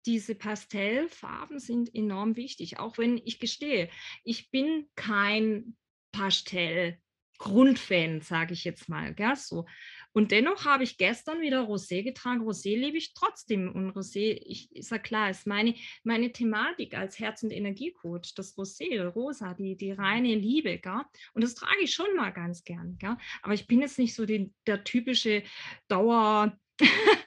[0.05, 3.89] diese Pastellfarben sind enorm wichtig, auch wenn ich gestehe,
[4.25, 5.77] ich bin kein
[6.11, 9.65] Pastell-Grundfan, sage ich jetzt mal, gell, so.
[10.13, 12.41] Und dennoch habe ich gestern wieder Rosé getragen.
[12.41, 13.71] Rosé liebe ich trotzdem.
[13.71, 18.33] Und Rosé, ich, ist ja klar, ist meine, meine Thematik als Herz- und Energiecoach.
[18.35, 20.77] Das Rosé, Rosa, die, die reine Liebe.
[20.77, 21.01] Gell?
[21.33, 22.97] Und das trage ich schon mal ganz gern.
[22.99, 23.17] Gell?
[23.41, 25.43] Aber ich bin jetzt nicht so die, der typische
[25.87, 26.57] Dauer-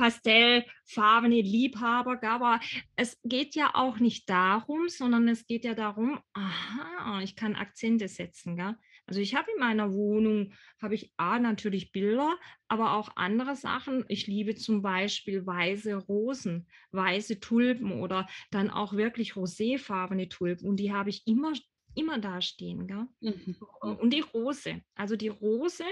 [0.00, 2.58] pastellfarbene Liebhaber, aber
[2.96, 8.08] es geht ja auch nicht darum, sondern es geht ja darum, aha, ich kann Akzente
[8.08, 8.56] setzen.
[8.56, 8.76] Gell?
[9.04, 12.34] Also ich habe in meiner Wohnung, habe ich A, natürlich Bilder,
[12.66, 14.06] aber auch andere Sachen.
[14.08, 20.76] Ich liebe zum Beispiel weiße Rosen, weiße Tulpen oder dann auch wirklich roséfarbene Tulpen und
[20.76, 21.52] die habe ich immer
[21.94, 22.86] immer da stehen.
[22.86, 23.06] Gell?
[23.20, 23.56] Mhm.
[23.80, 24.80] Und die Rose.
[24.94, 25.84] Also die Rose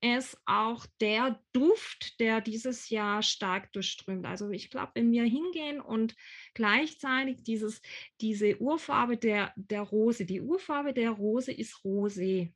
[0.00, 4.24] ist auch der Duft, der dieses Jahr stark durchströmt.
[4.26, 6.16] Also ich glaube, wenn wir hingehen und
[6.54, 7.82] gleichzeitig dieses,
[8.20, 12.52] diese Urfarbe der, der Rose, die Urfarbe der Rose ist Rosé.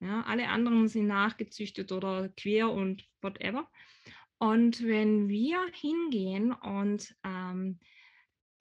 [0.00, 3.68] Ja, alle anderen sind nachgezüchtet oder quer und whatever.
[4.38, 7.80] Und wenn wir hingehen und ähm,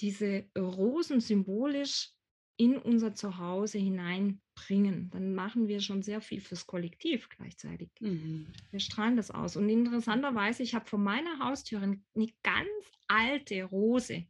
[0.02, 2.15] diese Rosen symbolisch
[2.58, 7.90] in unser Zuhause hineinbringen, dann machen wir schon sehr viel fürs Kollektiv gleichzeitig.
[8.00, 8.48] Mhm.
[8.72, 9.58] Wir strahlen das aus.
[9.58, 12.02] Und interessanterweise, ich habe vor meiner Haustür eine
[12.44, 12.70] ganz
[13.08, 14.26] alte Rose,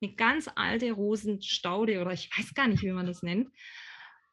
[0.00, 3.48] eine ganz alte Rosenstaude oder ich weiß gar nicht, wie man das nennt.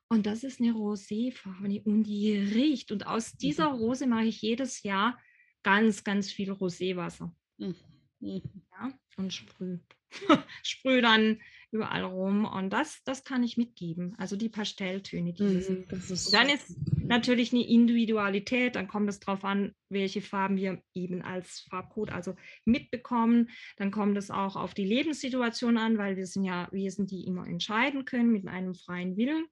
[0.09, 2.91] Und das ist eine Roséfarbe und die riecht.
[2.91, 3.79] Und aus dieser mhm.
[3.79, 5.19] Rose mache ich jedes Jahr
[5.63, 7.31] ganz, ganz viel Roséwasser.
[7.57, 7.75] Mhm.
[8.19, 8.41] mhm.
[8.71, 9.79] Ja, und sprühe.
[10.63, 11.39] sprühe dann
[11.71, 12.45] überall rum.
[12.45, 14.15] Und das, das kann ich mitgeben.
[14.17, 15.33] Also die Pastelltöne.
[15.37, 18.75] Mhm, ist dann ist natürlich eine Individualität.
[18.75, 23.49] Dann kommt es darauf an, welche Farben wir eben als Farbcode also mitbekommen.
[23.77, 27.47] Dann kommt es auch auf die Lebenssituation an, weil wir sind ja Wesen, die immer
[27.47, 29.45] entscheiden können mit einem freien Willen.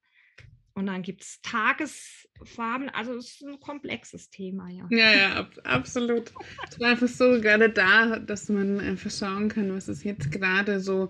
[0.78, 4.86] Und dann gibt es Tagesfarben, also es ist ein komplexes Thema, ja.
[4.92, 6.32] Ja, ja, ab, absolut.
[6.70, 10.80] Es war einfach so gerade da, dass man einfach schauen kann, was ist jetzt gerade
[10.80, 11.10] so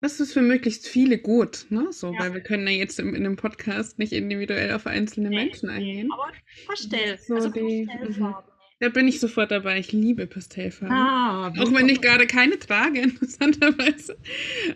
[0.00, 1.88] das ist für möglichst viele gut, ne?
[1.90, 2.20] So, ja.
[2.20, 5.68] weil wir können ja jetzt in, in einem Podcast nicht individuell auf einzelne nee, Menschen
[5.68, 6.10] eingehen.
[6.12, 6.32] Aber
[6.66, 7.88] Pastell, so also die.
[8.80, 9.78] Da bin ich sofort dabei.
[9.78, 10.96] Ich liebe Pastellfarben.
[10.96, 14.16] Ah, Auch wenn ich gerade keine trage, interessanterweise.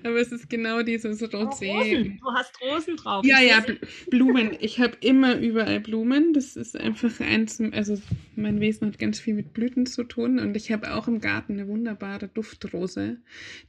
[0.02, 1.72] Aber es ist genau dieses Rosé.
[1.72, 2.20] Rosen.
[2.20, 3.24] Du hast Rosen drauf.
[3.24, 3.64] Ja, ja,
[4.10, 4.58] Blumen.
[4.60, 6.34] Ich habe immer überall Blumen.
[6.34, 7.98] Das ist einfach eins, also
[8.36, 10.38] mein Wesen hat ganz viel mit Blüten zu tun.
[10.38, 13.16] Und ich habe auch im Garten eine wunderbare Duftrose,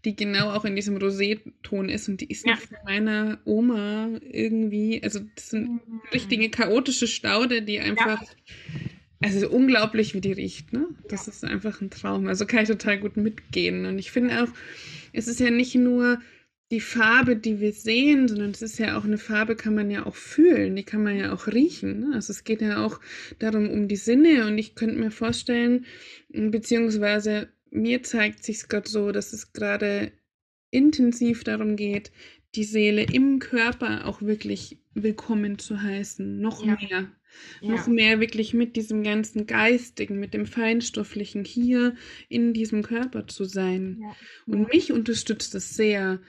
[0.03, 2.09] die genau auch in diesem Rosé-Ton ist.
[2.09, 2.57] Und die ist ja.
[2.57, 6.01] von meiner Oma irgendwie, also das sind mhm.
[6.11, 8.21] richtige chaotische Staude, die einfach.
[8.21, 8.27] Ja
[9.21, 10.87] also unglaublich, wie die riecht, ne?
[11.07, 11.31] Das ja.
[11.31, 12.27] ist einfach ein Traum.
[12.27, 13.85] Also kann ich total gut mitgehen.
[13.85, 14.49] Und ich finde auch,
[15.13, 16.19] es ist ja nicht nur
[16.71, 20.05] die Farbe, die wir sehen, sondern es ist ja auch eine Farbe, kann man ja
[20.05, 21.99] auch fühlen, die kann man ja auch riechen.
[21.99, 22.11] Ne?
[22.15, 22.99] Also es geht ja auch
[23.37, 25.85] darum, um die Sinne und ich könnte mir vorstellen,
[26.29, 30.11] beziehungsweise mir zeigt sich gerade so, dass es gerade
[30.71, 32.11] intensiv darum geht,
[32.55, 36.77] die Seele im Körper auch wirklich willkommen zu heißen, noch ja.
[36.81, 37.11] mehr.
[37.61, 37.71] Ja.
[37.71, 41.95] Noch mehr wirklich mit diesem ganzen Geistigen, mit dem Feinstofflichen hier
[42.29, 43.99] in diesem Körper zu sein.
[44.01, 44.15] Ja.
[44.45, 46.19] Und mich unterstützt es sehr,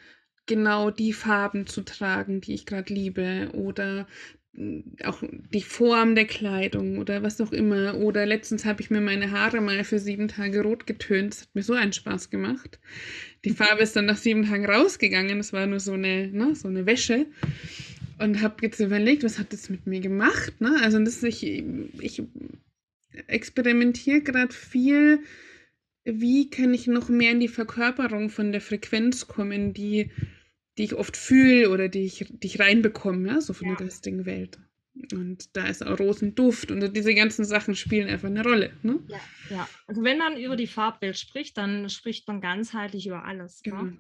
[0.47, 4.07] genau die Farben zu tragen, die ich gerade liebe oder
[4.55, 7.97] hm, auch die Form der Kleidung oder was auch immer.
[7.97, 11.35] Oder letztens habe ich mir meine Haare mal für sieben Tage rot getönt.
[11.35, 12.79] Das hat mir so einen Spaß gemacht.
[13.45, 13.51] Die.
[13.57, 15.39] Farbe ist dann nach sieben Tagen rausgegangen.
[15.39, 17.27] Das war nur so eine, ne, so eine Wäsche.
[18.19, 20.61] Und habe jetzt überlegt, was hat das mit mir gemacht?
[20.61, 20.79] Ne?
[20.83, 22.23] Also das, ich, ich
[23.27, 25.21] experimentiere gerade viel,
[26.05, 30.11] wie kann ich noch mehr in die Verkörperung von der Frequenz kommen, die
[30.79, 33.75] die ich oft fühle oder die ich, die ich reinbekomme, ja, so von ja.
[33.75, 34.59] der geistigen Welt.
[35.13, 38.73] Und da ist auch Rosenduft und diese ganzen Sachen spielen einfach eine Rolle.
[38.83, 38.99] Ne?
[39.09, 43.63] Ja, ja, also wenn man über die Farbwelt spricht, dann spricht man ganzheitlich über alles.
[43.63, 43.83] Genau.
[43.83, 43.99] Ne?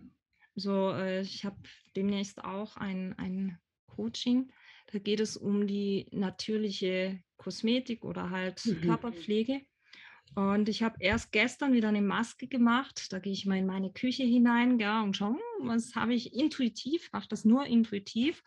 [0.54, 1.56] So, äh, ich habe
[1.96, 3.58] demnächst auch ein, ein
[3.96, 4.52] Coaching,
[4.92, 8.82] da geht es um die natürliche Kosmetik oder halt mhm.
[8.82, 9.62] Körperpflege.
[10.34, 13.12] Und ich habe erst gestern wieder eine Maske gemacht.
[13.12, 17.10] Da gehe ich mal in meine Küche hinein gell, und schaue, was habe ich intuitiv,
[17.12, 18.42] mache das nur intuitiv.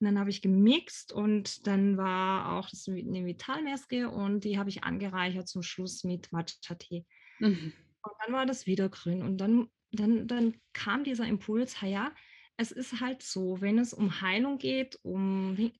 [0.00, 4.70] Und dann habe ich gemixt und dann war auch das eine Vitalmaske und die habe
[4.70, 7.04] ich angereichert zum Schluss mit Matcha-Tee.
[7.40, 7.72] Mhm.
[8.02, 9.22] Und dann war das wieder grün.
[9.22, 12.12] Und dann, dann, dann kam dieser Impuls, ja,
[12.58, 15.70] es ist halt so, wenn es um Heilung geht, um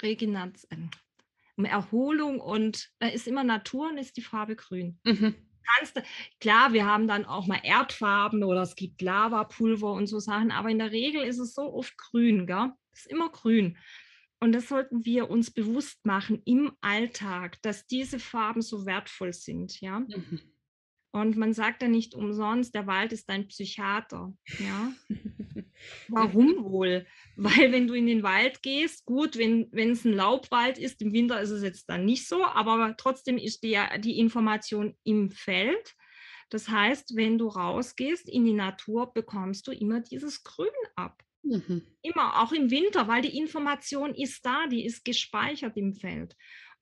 [0.00, 0.90] Regeneration,
[1.56, 5.00] um Erholung und da ist immer Natur und ist die Farbe grün.
[5.04, 5.34] Mhm.
[5.66, 6.00] Kannst,
[6.40, 10.70] klar, wir haben dann auch mal Erdfarben oder es gibt Lavapulver und so Sachen, aber
[10.70, 12.72] in der Regel ist es so oft grün, gell?
[12.92, 13.76] Es ist immer grün.
[14.40, 19.80] Und das sollten wir uns bewusst machen im Alltag, dass diese Farben so wertvoll sind,
[19.80, 20.00] ja.
[20.00, 20.40] Mhm.
[21.20, 24.32] Und man sagt ja nicht umsonst, der Wald ist ein Psychiater.
[24.58, 24.92] Ja?
[26.08, 27.06] Warum wohl?
[27.36, 31.40] Weil wenn du in den Wald gehst, gut, wenn es ein Laubwald ist, im Winter
[31.40, 35.94] ist es jetzt dann nicht so, aber trotzdem ist die, die Information im Feld.
[36.50, 41.22] Das heißt, wenn du rausgehst in die Natur, bekommst du immer dieses Grün ab.
[41.42, 41.82] Mhm.
[42.02, 46.34] Immer, auch im Winter, weil die Information ist da, die ist gespeichert im Feld.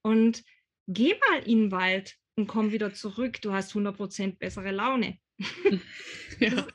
[0.03, 0.43] Und
[0.87, 5.19] geh mal in den Wald, und komm wieder zurück, du hast 100% bessere Laune.
[6.39, 6.67] ja,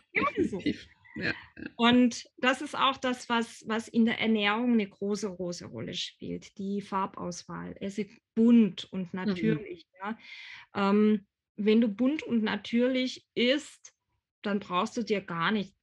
[0.49, 0.61] so.
[1.15, 1.33] ja,
[1.75, 6.57] Und das ist auch das, was, was in der Ernährung eine große, große Rolle spielt,
[6.57, 7.75] die Farbauswahl.
[7.79, 9.19] Es ist bunt und mhm.
[9.19, 9.85] natürlich.
[9.85, 9.99] Mhm.
[9.99, 10.89] Ja.
[10.89, 13.93] Ähm, wenn du bunt und natürlich isst,
[14.41, 15.75] dann brauchst du dir gar nicht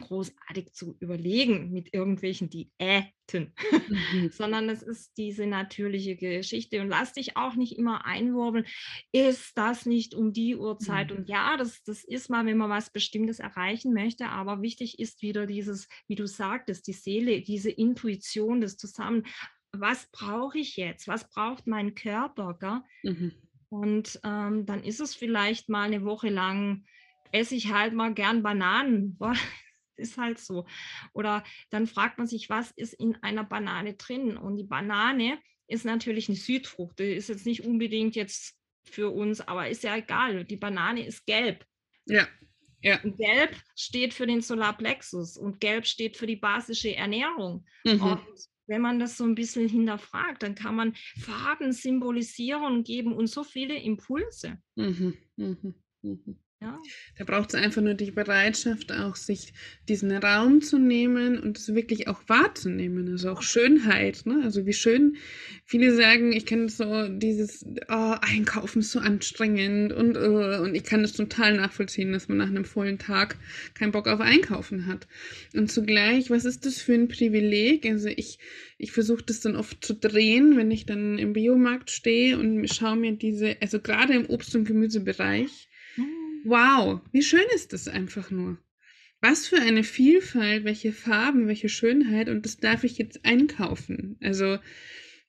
[0.00, 4.30] großartig zu überlegen mit irgendwelchen Diäten, mhm.
[4.32, 6.80] sondern es ist diese natürliche Geschichte.
[6.80, 8.66] Und lass dich auch nicht immer einwurbeln,
[9.12, 11.10] ist das nicht um die Uhrzeit?
[11.10, 11.18] Mhm.
[11.18, 15.22] Und ja, das, das ist mal, wenn man was Bestimmtes erreichen möchte, aber wichtig ist
[15.22, 19.24] wieder dieses, wie du sagtest, die Seele, diese Intuition, das Zusammen.
[19.72, 21.06] Was brauche ich jetzt?
[21.06, 22.84] Was braucht mein Körper?
[23.04, 23.32] Mhm.
[23.68, 26.84] Und ähm, dann ist es vielleicht mal eine Woche lang,
[27.32, 29.16] esse ich halt mal gern Bananen
[30.00, 30.66] ist halt so.
[31.12, 34.36] Oder dann fragt man sich, was ist in einer Banane drin?
[34.36, 36.98] Und die Banane ist natürlich eine Südfrucht.
[36.98, 40.44] Die ist jetzt nicht unbedingt jetzt für uns, aber ist ja egal.
[40.44, 41.64] Die Banane ist gelb.
[42.06, 42.26] Ja.
[42.82, 42.96] Ja.
[43.04, 47.66] Gelb steht für den Solarplexus und Gelb steht für die basische Ernährung.
[47.84, 48.00] Mhm.
[48.00, 48.22] Und
[48.66, 53.32] wenn man das so ein bisschen hinterfragt, dann kann man Farben symbolisieren und geben uns
[53.32, 54.58] so viele Impulse.
[54.76, 55.14] Mhm.
[55.36, 55.74] Mhm.
[56.62, 56.78] Ja.
[57.16, 59.54] Da braucht es einfach nur die Bereitschaft, auch sich
[59.88, 63.08] diesen Raum zu nehmen und es wirklich auch wahrzunehmen.
[63.08, 64.26] Also auch Schönheit.
[64.26, 64.42] Ne?
[64.44, 65.16] Also wie schön
[65.64, 70.84] viele sagen, ich kenne so dieses oh, Einkaufen ist so anstrengend und, uh, und ich
[70.84, 73.38] kann das total nachvollziehen, dass man nach einem vollen Tag
[73.72, 75.08] keinen Bock auf Einkaufen hat.
[75.54, 77.86] Und zugleich, was ist das für ein Privileg?
[77.86, 78.38] Also ich,
[78.76, 82.96] ich versuche das dann oft zu drehen, wenn ich dann im Biomarkt stehe und schaue
[82.96, 85.69] mir diese, also gerade im Obst- und Gemüsebereich,
[86.44, 88.58] Wow, wie schön ist das einfach nur.
[89.20, 94.16] Was für eine Vielfalt, welche Farben, welche Schönheit und das darf ich jetzt einkaufen.
[94.22, 94.58] Also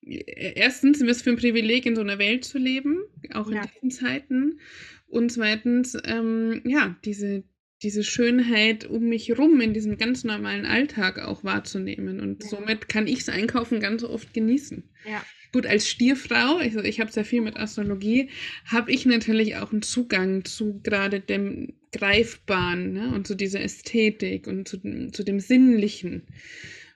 [0.02, 3.63] äh, erstens, was für ein Privileg in so einer Welt zu leben, auch in ja.
[3.65, 4.60] diesen Zeiten.
[5.08, 7.43] Und zweitens, ähm, ja, diese,
[7.84, 12.21] diese Schönheit um mich rum in diesem ganz normalen Alltag auch wahrzunehmen.
[12.21, 12.50] Und ja.
[12.50, 14.89] somit kann ich das Einkaufen ganz oft genießen.
[15.06, 15.21] Ja.
[15.53, 18.29] Gut, als Stierfrau, also ich habe sehr viel mit Astrologie,
[18.65, 23.13] habe ich natürlich auch einen Zugang zu gerade dem Greifbaren ne?
[23.13, 24.79] und zu dieser Ästhetik und zu,
[25.11, 26.23] zu dem Sinnlichen.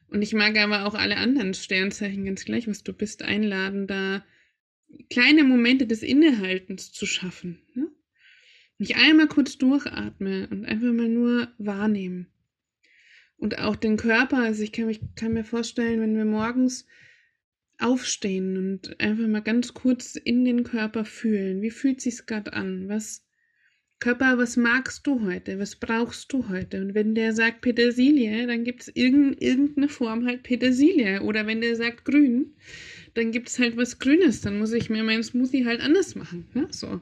[0.08, 4.24] Und ich mag aber auch alle anderen Sternzeichen ganz gleich, was du bist, einladen, da
[5.10, 7.60] kleine Momente des Innehaltens zu schaffen.
[7.74, 7.88] Ne?
[8.78, 12.28] ich einmal kurz durchatme und einfach mal nur wahrnehmen.
[13.38, 16.86] Und auch den Körper, also ich kann, mich, kann mir vorstellen, wenn wir morgens
[17.80, 21.62] aufstehen und einfach mal ganz kurz in den Körper fühlen.
[21.62, 22.88] Wie fühlt sich's gerade an?
[22.88, 23.26] Was
[24.00, 25.58] Körper, was magst du heute?
[25.58, 26.82] Was brauchst du heute?
[26.82, 31.22] Und wenn der sagt Petersilie, dann gibt es irgendeine Form halt Petersilie.
[31.22, 32.56] Oder wenn der sagt grün,
[33.14, 34.42] dann gibt es halt was Grünes.
[34.42, 36.46] Dann muss ich mir meinen Smoothie halt anders machen.
[36.54, 36.68] Ne?
[36.72, 37.02] So.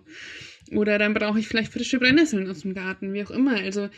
[0.71, 3.55] Oder dann brauche ich vielleicht frische Brennnesseln aus dem Garten, wie auch immer.
[3.55, 3.89] Also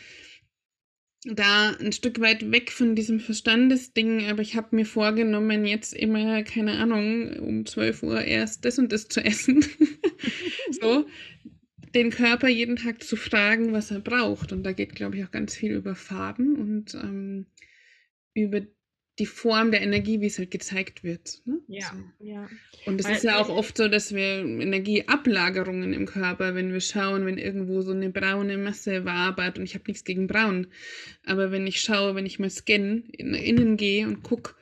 [1.34, 6.42] da ein Stück weit weg von diesem Verstandesding, aber ich habe mir vorgenommen, jetzt immer,
[6.42, 9.64] keine Ahnung, um 12 Uhr erst das und das zu essen.
[10.80, 11.06] so,
[11.94, 14.52] den Körper jeden Tag zu fragen, was er braucht.
[14.52, 17.46] Und da geht, glaube ich, auch ganz viel über Farben und ähm,
[18.34, 18.60] über
[19.18, 21.40] die Form der Energie, wie es halt gezeigt wird.
[21.46, 21.58] Ne?
[21.68, 22.24] Ja, so.
[22.26, 22.48] ja.
[22.84, 27.24] Und es ist ja auch oft so, dass wir Energieablagerungen im Körper, wenn wir schauen,
[27.24, 30.66] wenn irgendwo so eine braune Masse wabert, und ich habe nichts gegen braun,
[31.24, 34.54] aber wenn ich schaue, wenn ich mal scanne, in, innen gehe und gucke,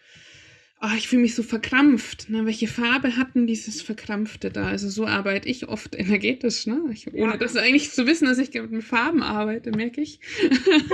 [0.85, 2.29] oh, ich fühle mich so verkrampft.
[2.29, 2.45] Ne?
[2.45, 4.67] Welche Farbe hatten dieses Verkrampfte da?
[4.67, 6.83] Also so arbeite ich oft energetisch, ne?
[6.93, 7.37] Ich, ohne ja.
[7.37, 10.21] das eigentlich zu wissen, dass ich mit Farben arbeite, merke ich.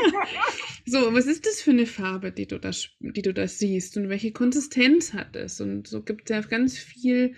[0.87, 3.97] so, was ist das für eine Farbe, die du da, die du da siehst?
[3.97, 5.61] Und welche Konsistenz hat es?
[5.61, 7.35] Und so gibt es ja ganz viel,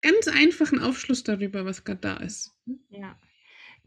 [0.00, 2.52] ganz einfachen Aufschluss darüber, was gerade da ist.
[2.90, 3.18] Ja.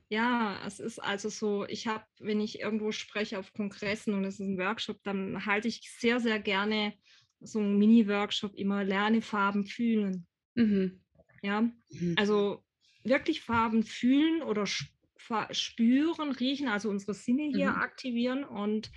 [0.07, 4.35] Ja, es ist also so, ich habe, wenn ich irgendwo spreche auf Kongressen und es
[4.35, 6.93] ist ein Workshop, dann halte ich sehr, sehr gerne
[7.41, 10.27] so ein Mini-Workshop immer Lerne Farben fühlen.
[10.55, 11.01] Mhm.
[11.41, 12.15] Ja, mhm.
[12.17, 12.63] also
[13.03, 17.77] wirklich Farben fühlen oder spüren, riechen, also unsere Sinne hier mhm.
[17.77, 18.91] aktivieren und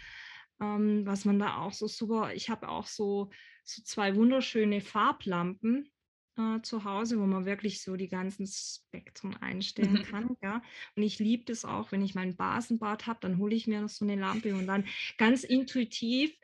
[0.61, 3.31] ähm, was man da auch so super, ich habe auch so,
[3.65, 5.91] so zwei wunderschöne Farblampen
[6.37, 10.37] äh, zu Hause, wo man wirklich so die ganzen Spektren einstellen kann.
[10.43, 10.63] Ja?
[10.97, 13.89] Und ich liebe das auch, wenn ich mein Basenbad habe, dann hole ich mir noch
[13.89, 14.85] so eine Lampe und dann
[15.17, 16.35] ganz intuitiv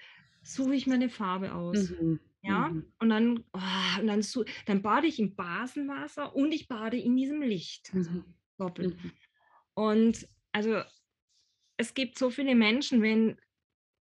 [0.45, 1.91] suche ich mir eine Farbe aus.
[1.91, 2.21] Mhm.
[2.43, 2.93] Ja, mhm.
[2.99, 4.23] und dann, oh, und dann,
[4.67, 7.91] dann bade ich im Basenwasser und ich bade in diesem Licht.
[7.95, 8.25] Also mhm.
[8.59, 9.03] doppelt.
[9.03, 9.13] Mhm.
[9.75, 10.83] Und also
[11.79, 13.39] es gibt so viele Menschen, wenn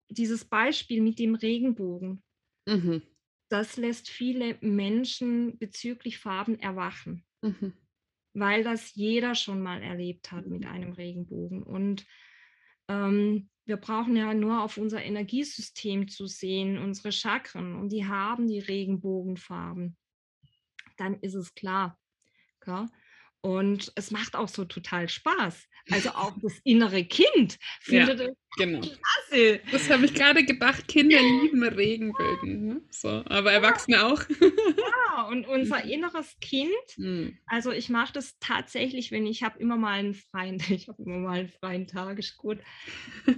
[0.09, 2.23] dieses Beispiel mit dem Regenbogen,
[2.67, 3.01] mhm.
[3.49, 7.73] das lässt viele Menschen bezüglich Farben erwachen, mhm.
[8.33, 11.63] weil das jeder schon mal erlebt hat mit einem Regenbogen.
[11.63, 12.05] Und
[12.89, 18.47] ähm, wir brauchen ja nur auf unser Energiesystem zu sehen, unsere Chakren, und die haben
[18.47, 19.95] die Regenbogenfarben.
[20.97, 21.97] Dann ist es klar.
[22.65, 22.88] Ja?
[23.41, 25.68] Und es macht auch so total Spaß.
[25.91, 28.80] Also auch das innere Kind findet ja, es genau.
[28.82, 29.60] klasse.
[29.71, 32.65] Das habe ich gerade gedacht, Kinder lieben Regenbögen.
[32.67, 32.82] Ne?
[32.91, 34.08] So, aber Erwachsene ja.
[34.08, 34.21] auch.
[34.30, 37.38] ja, und unser inneres Kind, mhm.
[37.47, 41.17] also ich mache das tatsächlich, wenn ich habe immer mal einen freien, ich habe immer
[41.17, 42.60] mal einen freien Tag, ist gut.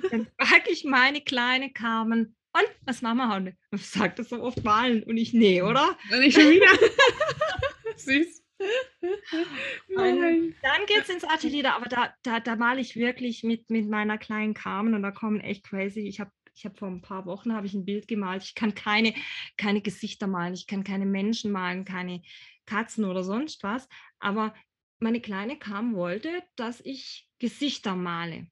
[0.09, 3.57] Dann frage ich meine kleine Carmen, und was machen wir heute?
[3.77, 5.97] Sagt das so oft malen und ich, nee, oder?
[6.11, 6.67] Und ich schon wieder.
[7.95, 8.40] Süß.
[9.95, 13.89] Und dann geht es ins Atelier, aber da, da, da male ich wirklich mit, mit
[13.89, 16.01] meiner kleinen Carmen und da kommen echt crazy.
[16.01, 18.43] Ich habe ich habe vor ein paar Wochen habe ich ein Bild gemalt.
[18.43, 19.13] Ich kann keine,
[19.57, 22.21] keine Gesichter malen, ich kann keine Menschen malen, keine
[22.65, 23.87] Katzen oder sonst was.
[24.19, 24.53] Aber
[24.99, 28.47] meine Kleine kam, wollte, dass ich Gesichter male.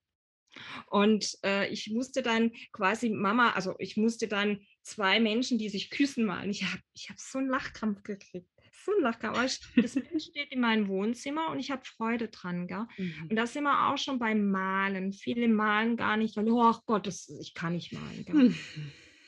[0.88, 5.92] Und äh, ich musste dann quasi Mama, also ich musste dann zwei Menschen, die sich
[5.92, 6.50] küssen, malen.
[6.50, 8.50] Ich habe ich hab so einen Lachkrampf gekriegt
[8.98, 9.60] ein Lachkrampf.
[9.76, 12.68] Das Bild steht in meinem Wohnzimmer und ich habe Freude dran.
[12.68, 12.86] Gell?
[12.98, 13.28] Mhm.
[13.30, 15.14] Und da sind wir auch schon beim Malen.
[15.14, 18.26] Viele malen gar nicht, weil, oh Gott, das, ich kann nicht malen.
[18.28, 18.56] Mhm.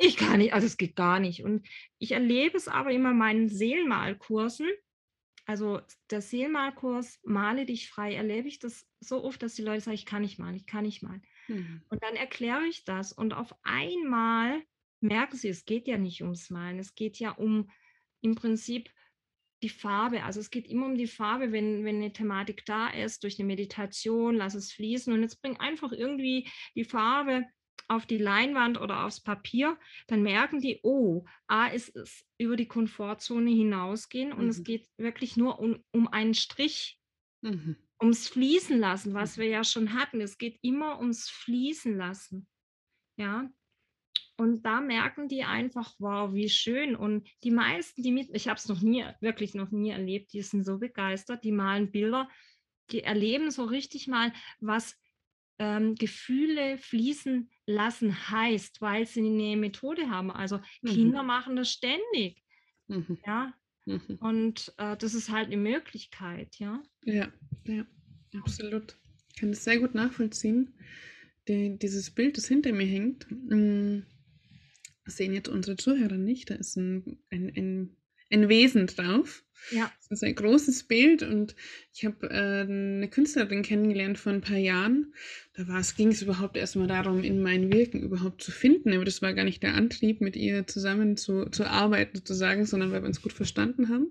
[0.04, 1.44] Ich kann nicht, also es geht gar nicht.
[1.44, 1.68] Und
[2.00, 4.68] ich erlebe es aber immer in meinen Seelenmalkursen.
[5.46, 9.94] Also der Seelenmalkurs Male dich frei, erlebe ich das so oft, dass die Leute sagen,
[9.94, 11.22] ich kann nicht malen, ich kann nicht malen.
[11.48, 11.84] Mhm.
[11.90, 14.64] Und dann erkläre ich das und auf einmal
[15.02, 17.70] merken sie, es geht ja nicht ums Malen, es geht ja um
[18.22, 18.90] im Prinzip
[19.62, 20.24] die Farbe.
[20.24, 23.48] Also es geht immer um die Farbe, wenn, wenn eine Thematik da ist, durch eine
[23.48, 27.46] Meditation, lass es fließen und jetzt bring einfach irgendwie die Farbe
[27.88, 32.68] auf die Leinwand oder aufs Papier, dann merken die, oh, A ist es über die
[32.68, 34.50] Komfortzone hinausgehen und mhm.
[34.50, 36.98] es geht wirklich nur um, um einen Strich.
[37.44, 37.76] Mhm.
[38.00, 40.22] ums Fließen lassen, was wir ja schon hatten.
[40.22, 42.48] Es geht immer ums Fließen lassen.
[43.18, 43.50] Ja.
[44.42, 46.96] Und da merken die einfach, wow, wie schön.
[46.96, 50.42] Und die meisten, die mit, ich habe es noch nie, wirklich noch nie erlebt, die
[50.42, 52.28] sind so begeistert, die malen Bilder,
[52.90, 54.98] die erleben so richtig mal, was
[55.60, 60.32] ähm, Gefühle fließen lassen heißt, weil sie eine Methode haben.
[60.32, 60.88] Also mhm.
[60.88, 62.44] Kinder machen das ständig.
[62.88, 63.20] Mhm.
[63.24, 63.54] Ja.
[63.86, 64.18] Mhm.
[64.22, 66.82] Und äh, das ist halt eine Möglichkeit, ja.
[67.06, 67.32] Ja,
[67.68, 67.86] ja,
[68.40, 68.98] absolut.
[69.30, 70.74] Ich kann das sehr gut nachvollziehen.
[71.48, 74.02] Die, dieses Bild, das hinter mir hängt, mh,
[75.16, 76.50] sehen jetzt unsere Zuhörer nicht.
[76.50, 77.98] Da ist ein, ein, ein
[78.32, 79.44] ein Wesen drauf.
[79.70, 79.92] Ja.
[80.00, 81.56] Das ist ein großes Bild und
[81.94, 85.14] ich habe äh, eine Künstlerin kennengelernt vor ein paar Jahren.
[85.54, 85.64] Da
[85.96, 88.92] ging es überhaupt erstmal darum, in mein Wirken überhaupt zu finden.
[88.94, 92.92] Aber das war gar nicht der Antrieb, mit ihr zusammen zu, zu arbeiten sozusagen, sondern
[92.92, 94.08] weil wir uns gut verstanden haben.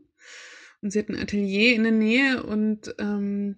[0.83, 3.57] Und sie hat ein Atelier in der Nähe und ähm,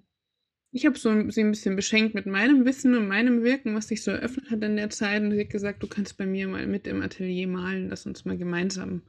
[0.74, 4.02] ich habe so sie ein bisschen beschenkt mit meinem Wissen und meinem Wirken, was sich
[4.02, 5.22] so eröffnet hat in der Zeit.
[5.22, 8.24] Und sie hat gesagt, du kannst bei mir mal mit im Atelier malen, lass uns
[8.24, 9.02] mal gemeinsam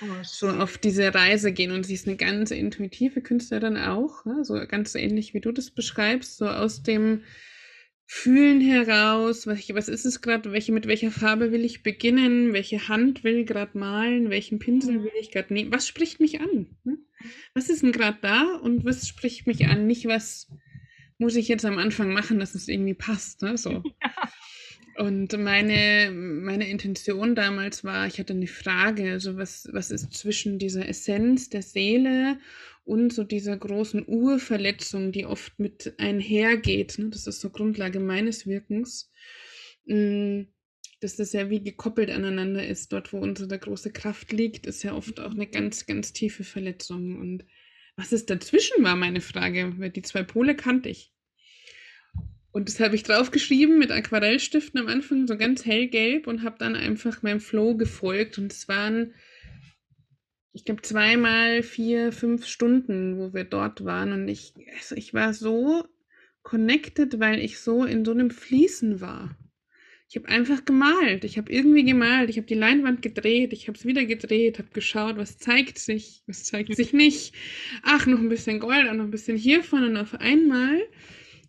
[0.00, 1.72] oh, so auf diese Reise gehen.
[1.72, 4.44] Und sie ist eine ganz intuitive Künstlerin auch, ne?
[4.44, 7.22] so ganz ähnlich wie du das beschreibst, so aus dem
[8.06, 12.88] Fühlen heraus, was, was ist es gerade, welche, mit welcher Farbe will ich beginnen, welche
[12.88, 15.04] Hand will gerade malen, welchen Pinsel mhm.
[15.04, 16.78] will ich gerade nehmen, was spricht mich an?
[16.82, 16.98] Ne?
[17.54, 19.86] Was ist denn gerade da und was spricht mich an?
[19.86, 20.48] Nicht was
[21.20, 23.42] muss ich jetzt am Anfang machen, dass es irgendwie passt.
[23.42, 23.56] Ne?
[23.56, 23.82] So.
[24.02, 24.30] Ja.
[24.96, 30.58] Und meine, meine Intention damals war, ich hatte eine Frage, also was, was ist zwischen
[30.58, 32.38] dieser Essenz der Seele
[32.84, 36.98] und so dieser großen Urverletzung, die oft mit einhergeht.
[36.98, 37.08] Ne?
[37.10, 39.10] Das ist so Grundlage meines Wirkens.
[39.86, 40.48] Hm,
[41.00, 42.92] dass das ja wie gekoppelt aneinander ist.
[42.92, 47.18] Dort, wo unsere große Kraft liegt, ist ja oft auch eine ganz, ganz tiefe Verletzung.
[47.18, 47.44] Und
[48.00, 51.12] was ist dazwischen, war meine Frage, weil die zwei Pole kannte ich.
[52.50, 56.74] Und das habe ich draufgeschrieben mit Aquarellstiften am Anfang, so ganz hellgelb und habe dann
[56.74, 58.38] einfach meinem Flow gefolgt.
[58.38, 59.14] Und es waren,
[60.52, 64.12] ich glaube, zweimal vier, fünf Stunden, wo wir dort waren.
[64.12, 65.84] Und ich, also ich war so
[66.42, 69.36] connected, weil ich so in so einem Fließen war.
[70.10, 71.22] Ich habe einfach gemalt.
[71.22, 72.30] Ich habe irgendwie gemalt.
[72.30, 73.52] Ich habe die Leinwand gedreht.
[73.52, 74.58] Ich habe es wieder gedreht.
[74.58, 77.32] Habe geschaut, was zeigt sich, was zeigt sich nicht.
[77.84, 79.84] Ach, noch ein bisschen Gold und noch ein bisschen hiervon.
[79.84, 80.80] Und auf einmal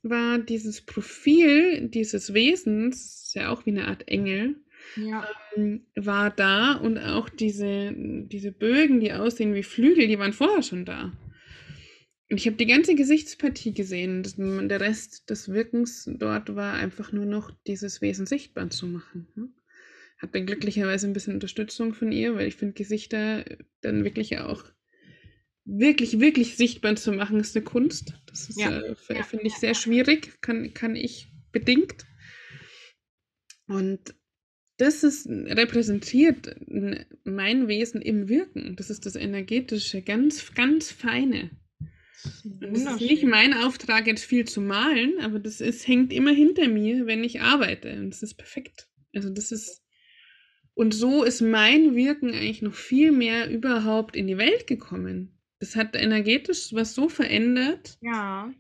[0.04, 4.58] war dieses Profil dieses Wesens, ist ja auch wie eine Art Engel,
[4.96, 5.28] ja.
[5.56, 10.62] ähm, war da und auch diese, diese Bögen, die aussehen wie Flügel, die waren vorher
[10.62, 11.12] schon da.
[12.34, 14.24] Ich habe die ganze Gesichtspartie gesehen.
[14.24, 19.28] Das, der Rest des Wirkens dort war einfach nur noch dieses Wesen sichtbar zu machen.
[19.36, 19.50] Ne?
[20.18, 23.44] Hatte glücklicherweise ein bisschen Unterstützung von ihr, weil ich finde Gesichter
[23.82, 24.64] dann wirklich auch
[25.66, 28.14] wirklich, wirklich sichtbar zu machen, ist eine Kunst.
[28.28, 28.80] Das ist, ja.
[28.80, 29.24] äh, ja.
[29.24, 32.06] finde ich, sehr schwierig, kann, kann ich bedingt.
[33.68, 34.16] Und
[34.78, 36.56] das ist repräsentiert
[37.26, 38.78] mein Wesen im Wirken.
[38.78, 41.52] Das ist das Energetische, ganz, ganz feine.
[42.24, 46.68] Es ist nicht mein Auftrag, jetzt viel zu malen, aber das ist, hängt immer hinter
[46.68, 48.00] mir, wenn ich arbeite.
[48.00, 48.88] Und das ist perfekt.
[49.16, 49.82] Also das ist.
[50.74, 55.38] Und so ist mein Wirken eigentlich noch viel mehr überhaupt in die Welt gekommen.
[55.60, 57.98] Das hat energetisch was so verändert.
[58.02, 58.52] Ja.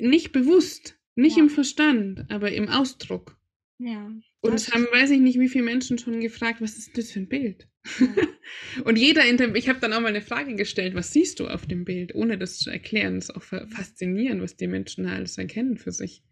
[0.00, 1.42] Nicht bewusst, nicht ja.
[1.42, 3.36] im Verstand, aber im Ausdruck.
[3.78, 4.10] Ja.
[4.46, 7.20] Und es haben, weiß ich nicht, wie viele Menschen schon gefragt, was ist das für
[7.20, 7.68] ein Bild?
[7.98, 8.06] Ja.
[8.84, 9.22] und jeder,
[9.54, 12.38] ich habe dann auch mal eine Frage gestellt, was siehst du auf dem Bild, ohne
[12.38, 13.16] das zu erklären.
[13.16, 16.22] Das ist auch faszinierend, was die Menschen da alles erkennen für sich.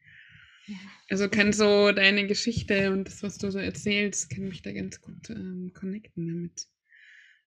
[0.66, 0.76] Ja.
[1.10, 5.00] Also kann so deine Geschichte und das, was du so erzählst, kann mich da ganz
[5.00, 6.68] gut ähm, connecten damit.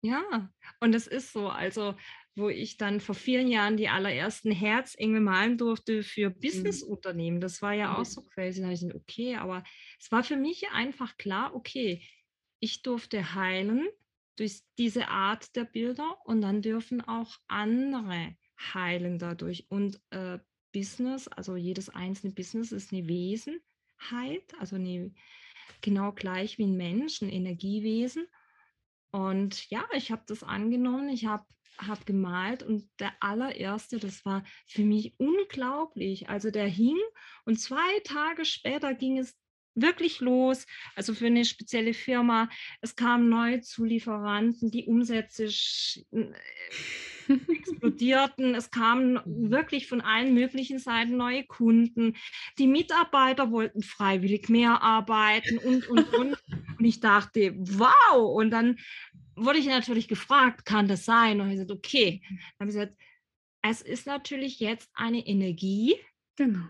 [0.01, 1.95] Ja, und es ist so, also
[2.39, 6.39] wo ich dann vor vielen Jahren die allerersten Herzengel malen durfte für mhm.
[6.39, 7.41] Businessunternehmen.
[7.41, 8.59] Das war ja auch so crazy.
[8.59, 9.63] Da habe ich gesagt, okay, aber
[9.99, 12.01] es war für mich einfach klar, okay,
[12.59, 13.87] ich durfte heilen
[14.35, 18.35] durch diese Art der Bilder und dann dürfen auch andere
[18.73, 19.67] heilen dadurch.
[19.69, 20.39] Und äh,
[20.71, 25.13] Business, also jedes einzelne Business ist eine Wesenheit, also eine,
[25.81, 28.27] genau gleich wie ein Mensch, ein Energiewesen.
[29.11, 31.45] Und ja, ich habe das angenommen, ich habe
[31.87, 36.29] hab gemalt und der allererste, das war für mich unglaublich.
[36.29, 36.97] Also der hing
[37.45, 39.35] und zwei Tage später ging es
[39.75, 40.65] wirklich los.
[40.95, 42.49] Also für eine spezielle Firma.
[42.81, 45.45] Es kamen neue Zulieferanten, die Umsätze
[46.11, 46.33] äh,
[47.47, 48.55] explodierten.
[48.55, 52.15] Es kamen wirklich von allen möglichen Seiten neue Kunden.
[52.57, 56.37] Die Mitarbeiter wollten freiwillig mehr arbeiten und, und, und.
[56.77, 58.35] Und ich dachte, wow!
[58.35, 58.77] Und dann
[59.43, 61.39] wurde ich natürlich gefragt, kann das sein?
[61.41, 62.21] Und ich gesagt, okay.
[62.27, 62.97] Dann habe ich gesagt,
[63.61, 65.95] es ist natürlich jetzt eine Energie,
[66.35, 66.65] genau.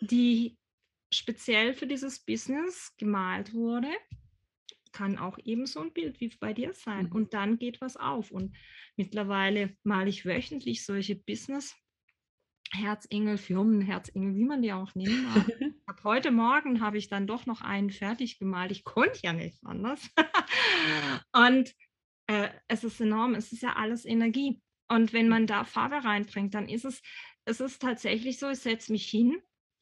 [0.00, 0.58] die
[1.12, 3.88] speziell für dieses Business gemalt wurde.
[4.92, 7.06] Kann auch eben so ein Bild wie bei dir sein.
[7.06, 7.12] Mhm.
[7.12, 8.30] Und dann geht was auf.
[8.30, 8.54] Und
[8.96, 11.74] mittlerweile male ich wöchentlich solche Business
[12.72, 15.46] Herzengel, Firmenherzengel, wie man die auch nennen mag.
[16.04, 18.72] Heute Morgen habe ich dann doch noch einen fertig gemalt.
[18.72, 20.10] Ich konnte ja nicht anders.
[21.32, 21.72] und
[22.26, 23.34] äh, es ist enorm.
[23.34, 24.60] Es ist ja alles Energie.
[24.88, 27.02] Und wenn man da Farbe reinbringt, dann ist es,
[27.44, 29.40] es ist tatsächlich so, ich setze mich hin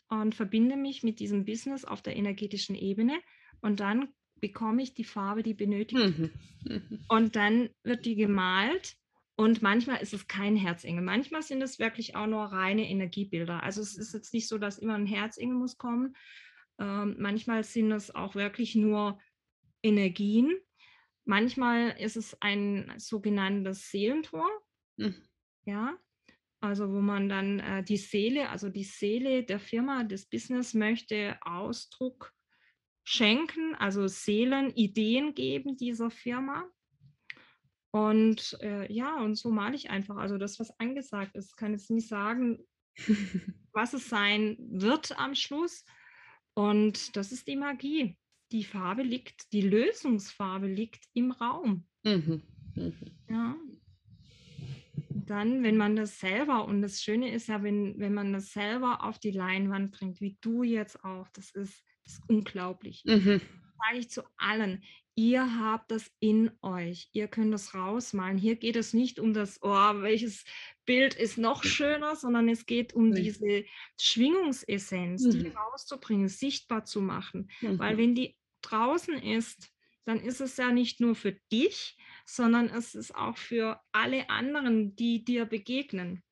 [0.09, 3.21] und verbinde mich mit diesem Business auf der energetischen Ebene
[3.61, 6.19] und dann bekomme ich die Farbe, die benötigt.
[6.19, 6.31] Mhm.
[7.09, 8.97] Und dann wird die gemalt
[9.41, 11.03] und manchmal ist es kein Herzengel.
[11.03, 13.63] Manchmal sind es wirklich auch nur reine Energiebilder.
[13.63, 16.15] Also es ist jetzt nicht so, dass immer ein Herzengel muss kommen.
[16.79, 19.19] Ähm, manchmal sind es auch wirklich nur
[19.83, 20.59] Energien.
[21.25, 24.47] Manchmal ist es ein sogenanntes Seelentor.
[24.99, 25.27] Mhm.
[25.65, 25.97] Ja,
[26.61, 31.39] also wo man dann äh, die Seele, also die Seele der Firma, des Business möchte
[31.41, 32.35] Ausdruck
[33.05, 36.71] schenken, also Seelen, Ideen geben dieser Firma.
[37.93, 40.17] Und äh, ja, und so male ich einfach.
[40.17, 42.59] Also das, was angesagt ist, kann jetzt nicht sagen,
[43.73, 45.85] was es sein wird am Schluss.
[46.55, 48.17] Und das ist die Magie.
[48.53, 51.87] Die Farbe liegt, die Lösungsfarbe liegt im Raum.
[52.05, 52.43] Mhm.
[52.75, 52.95] Mhm.
[53.29, 53.57] Ja.
[55.27, 59.05] Dann, wenn man das selber, und das Schöne ist ja, wenn, wenn man das selber
[59.05, 63.05] auf die Leinwand bringt, wie du jetzt auch, das ist, das ist unglaublich.
[63.05, 63.41] Mhm.
[63.79, 64.83] Sage ich zu allen,
[65.21, 67.11] ihr habt das in euch.
[67.13, 68.39] Ihr könnt das rausmalen.
[68.39, 70.47] Hier geht es nicht um das, oh, welches
[70.87, 73.21] Bild ist noch schöner, sondern es geht um nee.
[73.21, 73.65] diese
[74.01, 75.31] Schwingungsessenz, mhm.
[75.33, 77.51] die rauszubringen, sichtbar zu machen.
[77.61, 77.79] Mhm.
[77.79, 79.71] Weil wenn die draußen ist,
[80.07, 84.97] dann ist es ja nicht nur für dich, sondern es ist auch für alle anderen,
[84.97, 86.23] die dir begegnen.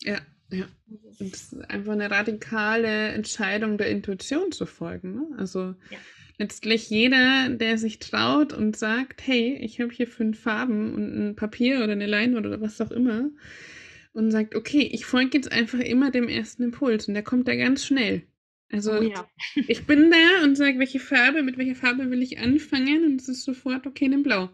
[0.00, 0.20] Ja,
[0.50, 0.66] ja.
[0.88, 5.14] Und es ist einfach eine radikale Entscheidung der Intuition zu folgen.
[5.14, 5.38] Ne?
[5.38, 5.98] Also ja
[6.38, 11.36] letztlich jeder, der sich traut und sagt, hey, ich habe hier fünf Farben und ein
[11.36, 13.30] Papier oder eine Leinwand oder was auch immer
[14.12, 17.54] und sagt, okay, ich folge jetzt einfach immer dem ersten Impuls und der kommt da
[17.54, 18.22] ganz schnell.
[18.70, 19.28] Also oh, ja.
[19.68, 23.28] ich bin da und sage, welche Farbe, mit welcher Farbe will ich anfangen und es
[23.28, 24.50] ist sofort, okay, nimm Blau.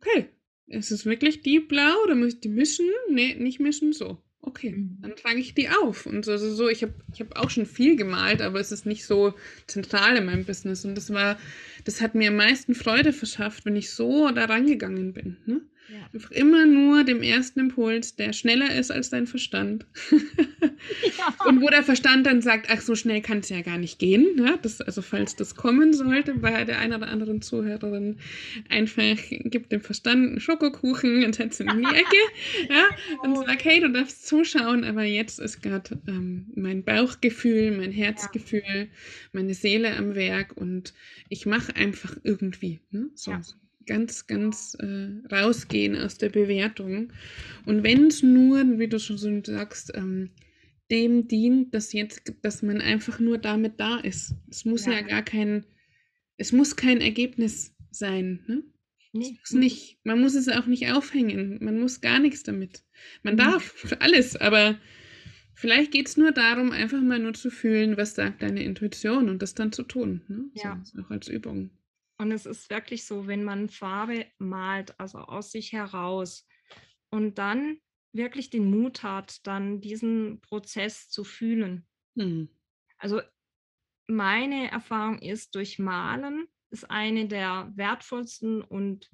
[0.00, 0.28] Okay,
[0.70, 2.88] ist es wirklich die Blau oder muss ich die mischen?
[3.10, 4.98] Nee, nicht mischen, so okay, mhm.
[5.02, 6.06] dann trage ich die auf.
[6.06, 8.86] Und so, so, so ich habe ich hab auch schon viel gemalt, aber es ist
[8.86, 9.34] nicht so
[9.66, 10.84] zentral in meinem Business.
[10.84, 11.38] Und das war,
[11.84, 15.36] das hat mir am meisten Freude verschafft, wenn ich so da rangegangen bin.
[15.46, 15.60] Ne?
[15.90, 16.08] Ja.
[16.14, 19.86] Einfach immer nur dem ersten Impuls, der schneller ist als dein Verstand.
[20.10, 21.46] ja.
[21.46, 24.26] Und wo der Verstand dann sagt, ach, so schnell kann es ja gar nicht gehen.
[24.38, 24.56] Ja?
[24.56, 28.18] Das, also falls das kommen sollte bei der einen oder anderen Zuhörerin,
[28.68, 32.16] einfach gibt dem Verstand einen Schokokuchen und setzt ihn in die Ecke
[32.68, 32.84] ja?
[33.22, 38.88] und sagt, hey, du darfst zuschauen, aber jetzt ist gerade ähm, mein Bauchgefühl, mein Herzgefühl,
[39.32, 40.94] meine Seele am Werk und
[41.28, 42.80] ich mache einfach irgendwie.
[42.90, 43.10] Ne?
[43.14, 43.32] So.
[43.90, 47.12] Ganz, ganz äh, rausgehen aus der Bewertung.
[47.66, 50.30] Und wenn es nur, wie du schon so sagst, ähm,
[50.92, 54.36] dem dient, dass jetzt, dass man einfach nur damit da ist.
[54.48, 55.66] Es muss ja, ja gar kein,
[56.36, 58.62] es muss kein Ergebnis sein, ne?
[59.12, 59.40] Nee.
[59.50, 62.84] Nicht, man muss es auch nicht aufhängen, man muss gar nichts damit.
[63.24, 63.38] Man mhm.
[63.38, 64.78] darf alles, aber
[65.52, 69.42] vielleicht geht es nur darum, einfach mal nur zu fühlen, was sagt deine Intuition und
[69.42, 70.22] das dann zu tun.
[70.28, 70.44] Ne?
[70.54, 70.80] Ja.
[70.84, 71.70] So, auch als Übung.
[72.20, 76.46] Und es ist wirklich so, wenn man Farbe malt, also aus sich heraus
[77.08, 77.78] und dann
[78.12, 81.86] wirklich den Mut hat, dann diesen Prozess zu fühlen.
[82.16, 82.50] Mhm.
[82.98, 83.22] Also
[84.06, 89.10] meine Erfahrung ist, durch Malen ist eine der wertvollsten und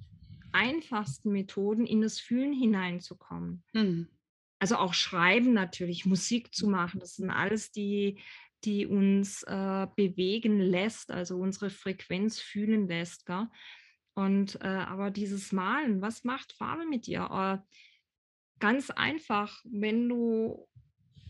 [0.51, 3.63] einfachsten Methoden, in das Fühlen hineinzukommen.
[3.73, 4.09] Mhm.
[4.59, 8.19] Also auch Schreiben natürlich, Musik zu machen, das sind alles die
[8.67, 13.25] die uns äh, bewegen lässt, also unsere Frequenz fühlen lässt.
[13.25, 13.49] Gell?
[14.15, 17.29] Und äh, aber dieses Malen, was macht Farbe mit dir?
[17.31, 17.77] Äh,
[18.59, 20.69] ganz einfach, wenn du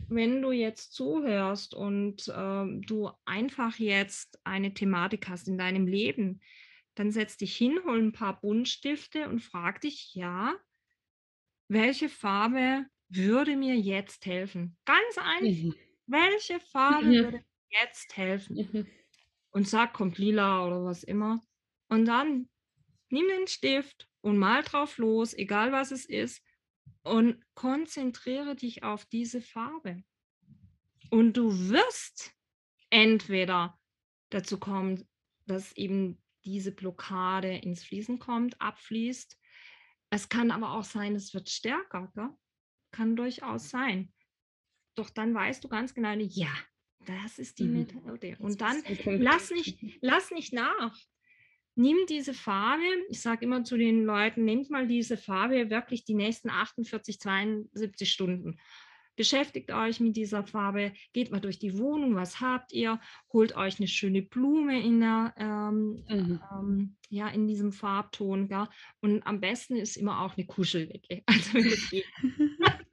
[0.09, 6.41] wenn du jetzt zuhörst und ähm, du einfach jetzt eine Thematik hast in deinem Leben,
[6.95, 10.55] dann setz dich hin, hol ein paar Buntstifte und frag dich, ja,
[11.69, 14.77] welche Farbe würde mir jetzt helfen?
[14.85, 15.65] Ganz einfach.
[15.65, 15.75] Mhm.
[16.07, 17.15] Welche Farbe mhm.
[17.15, 18.57] würde jetzt helfen?
[18.57, 18.87] Mhm.
[19.51, 21.41] Und sag, kommt lila oder was immer.
[21.89, 22.49] Und dann
[23.09, 26.43] nimm den Stift und mal drauf los, egal was es ist,
[27.03, 30.03] und konzentriere dich auf diese Farbe.
[31.11, 32.33] Und du wirst
[32.91, 33.79] entweder
[34.31, 35.09] dazu kommen,
[35.47, 39.39] dass eben diese Blockade ins Fließen kommt, abfließt.
[40.11, 42.11] Es kann aber auch sein, es wird stärker.
[42.15, 42.31] Gell?
[42.97, 44.13] kann durchaus sein.
[44.97, 46.53] Doch dann weißt du ganz genau, ja,
[47.07, 47.79] das ist die mhm.
[47.81, 48.37] Methode.
[48.41, 50.97] Und dann lass nicht, lass nicht nach.
[51.75, 56.15] Nimm diese Farbe, ich sage immer zu den Leuten, nehmt mal diese Farbe wirklich die
[56.15, 58.59] nächsten 48, 72 Stunden.
[59.15, 63.01] Beschäftigt euch mit dieser Farbe, geht mal durch die Wohnung, was habt ihr,
[63.33, 66.41] holt euch eine schöne Blume in, der, ähm, mhm.
[66.53, 68.49] ähm, ja, in diesem Farbton.
[68.49, 68.71] Ja?
[69.01, 71.23] Und am besten ist immer auch eine Kuscheldecke.
[71.27, 71.59] Also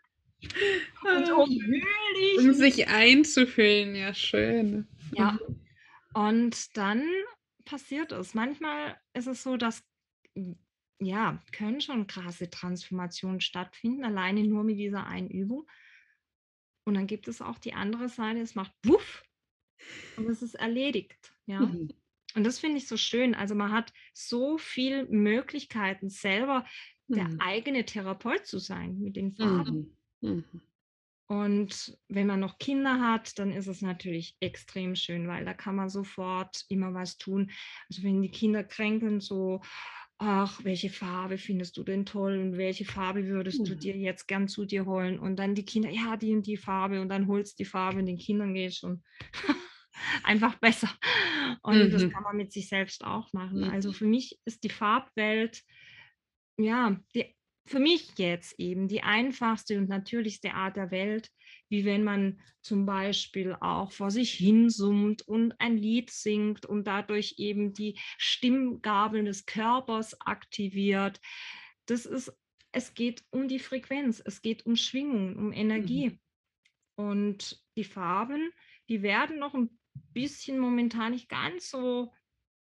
[1.47, 2.39] geht.
[2.39, 4.87] Und um sich einzufühlen, ja, schön.
[5.13, 5.39] Ja.
[6.13, 7.03] Und dann
[7.65, 8.33] passiert es.
[8.33, 9.83] Manchmal ist es so, dass
[10.99, 15.67] ja, können schon krasse Transformationen stattfinden, alleine nur mit dieser einen Übung.
[16.85, 19.23] Und dann gibt es auch die andere Seite, es macht wuff
[20.17, 21.33] und es ist erledigt.
[21.45, 21.61] Ja.
[21.61, 21.89] Mhm.
[22.35, 23.35] Und das finde ich so schön.
[23.35, 26.65] Also man hat so viele Möglichkeiten, selber
[27.07, 27.15] mhm.
[27.15, 29.97] der eigene Therapeut zu sein mit den Farben.
[30.21, 30.43] Mhm.
[31.29, 31.35] Mhm.
[31.35, 35.75] Und wenn man noch Kinder hat, dann ist es natürlich extrem schön, weil da kann
[35.75, 37.51] man sofort immer was tun.
[37.89, 39.61] Also wenn die Kinder kränkeln, so,
[40.17, 43.65] ach, welche Farbe findest du denn toll und welche Farbe würdest mhm.
[43.65, 45.19] du dir jetzt gern zu dir holen?
[45.19, 47.99] Und dann die Kinder, ja, die und die Farbe und dann holst du die Farbe
[47.99, 49.03] und den Kindern geht schon
[50.23, 50.89] einfach besser.
[51.61, 51.91] Und mhm.
[51.91, 53.61] das kann man mit sich selbst auch machen.
[53.61, 53.69] Mhm.
[53.69, 55.61] Also für mich ist die Farbwelt,
[56.57, 57.35] ja, die
[57.65, 61.29] für mich jetzt eben die einfachste und natürlichste Art der Welt,
[61.69, 66.85] wie wenn man zum Beispiel auch vor sich hin summt und ein Lied singt und
[66.85, 71.19] dadurch eben die Stimmgabeln des Körpers aktiviert.
[71.85, 72.33] Das ist,
[72.71, 76.09] es geht um die Frequenz, es geht um Schwingung, um Energie.
[76.09, 76.19] Mhm.
[76.95, 78.51] Und die Farben,
[78.89, 79.79] die werden noch ein
[80.13, 82.11] bisschen momentan nicht ganz so,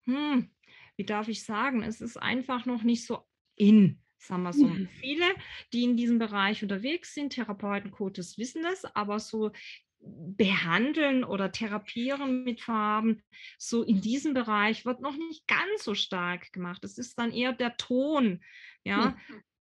[0.04, 0.52] hm,
[0.98, 3.26] wie darf ich sagen, es ist einfach noch nicht so
[3.56, 4.67] in sagen wir so.
[4.67, 4.88] Mhm.
[4.99, 5.26] Viele,
[5.74, 9.51] die in diesem Bereich unterwegs sind, Therapeuten, Coaches wissen das, aber so
[10.03, 13.24] behandeln oder therapieren mit Farben,
[13.57, 16.84] so in diesem Bereich wird noch nicht ganz so stark gemacht.
[16.84, 18.43] Es ist dann eher der Ton,
[18.84, 19.15] ja,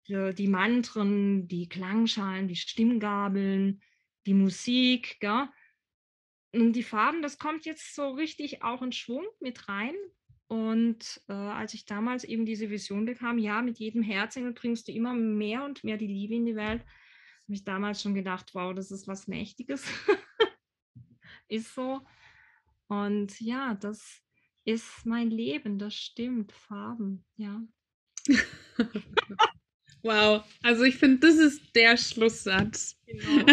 [0.07, 0.35] mhm.
[0.35, 3.81] die Mantren, die Klangschalen, die Stimmgabeln,
[4.25, 5.51] die Musik, ja.
[6.51, 9.93] Und die Farben, das kommt jetzt so richtig auch in Schwung mit rein.
[10.49, 14.91] Und äh, als ich damals eben diese Vision bekam, ja, mit jedem Herzengel bringst du
[14.91, 18.73] immer mehr und mehr die Liebe in die Welt, habe ich damals schon gedacht, wow,
[18.73, 19.85] das ist was Mächtiges.
[21.49, 22.01] ist so.
[22.87, 24.23] Und ja, das
[24.65, 27.61] ist mein Leben, das stimmt, Farben, ja.
[30.01, 32.97] Wow, also ich finde, das ist der Schlusssatz.
[33.05, 33.45] Genau.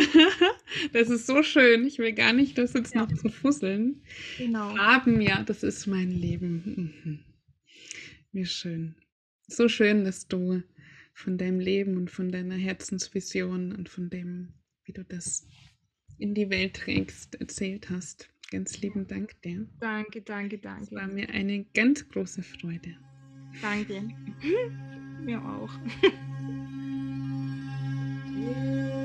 [0.92, 1.86] das ist so schön.
[1.86, 3.02] Ich will gar nicht das jetzt ja.
[3.02, 4.02] noch zu fusseln.
[4.38, 4.74] Genau.
[4.76, 7.00] Farben, ja, das ist mein Leben.
[7.04, 7.18] Mhm.
[8.32, 8.94] Wie schön.
[9.48, 10.62] So schön, dass du
[11.14, 14.52] von deinem Leben und von deiner Herzensvision und von dem,
[14.84, 15.48] wie du das
[16.18, 18.28] in die Welt trägst, erzählt hast.
[18.50, 19.66] Ganz lieben Dank dir.
[19.80, 20.84] Danke, danke, danke.
[20.84, 22.96] Es war mir eine ganz große Freude.
[23.60, 24.08] Danke.
[25.24, 25.70] mir auch.
[28.46, 28.95] Música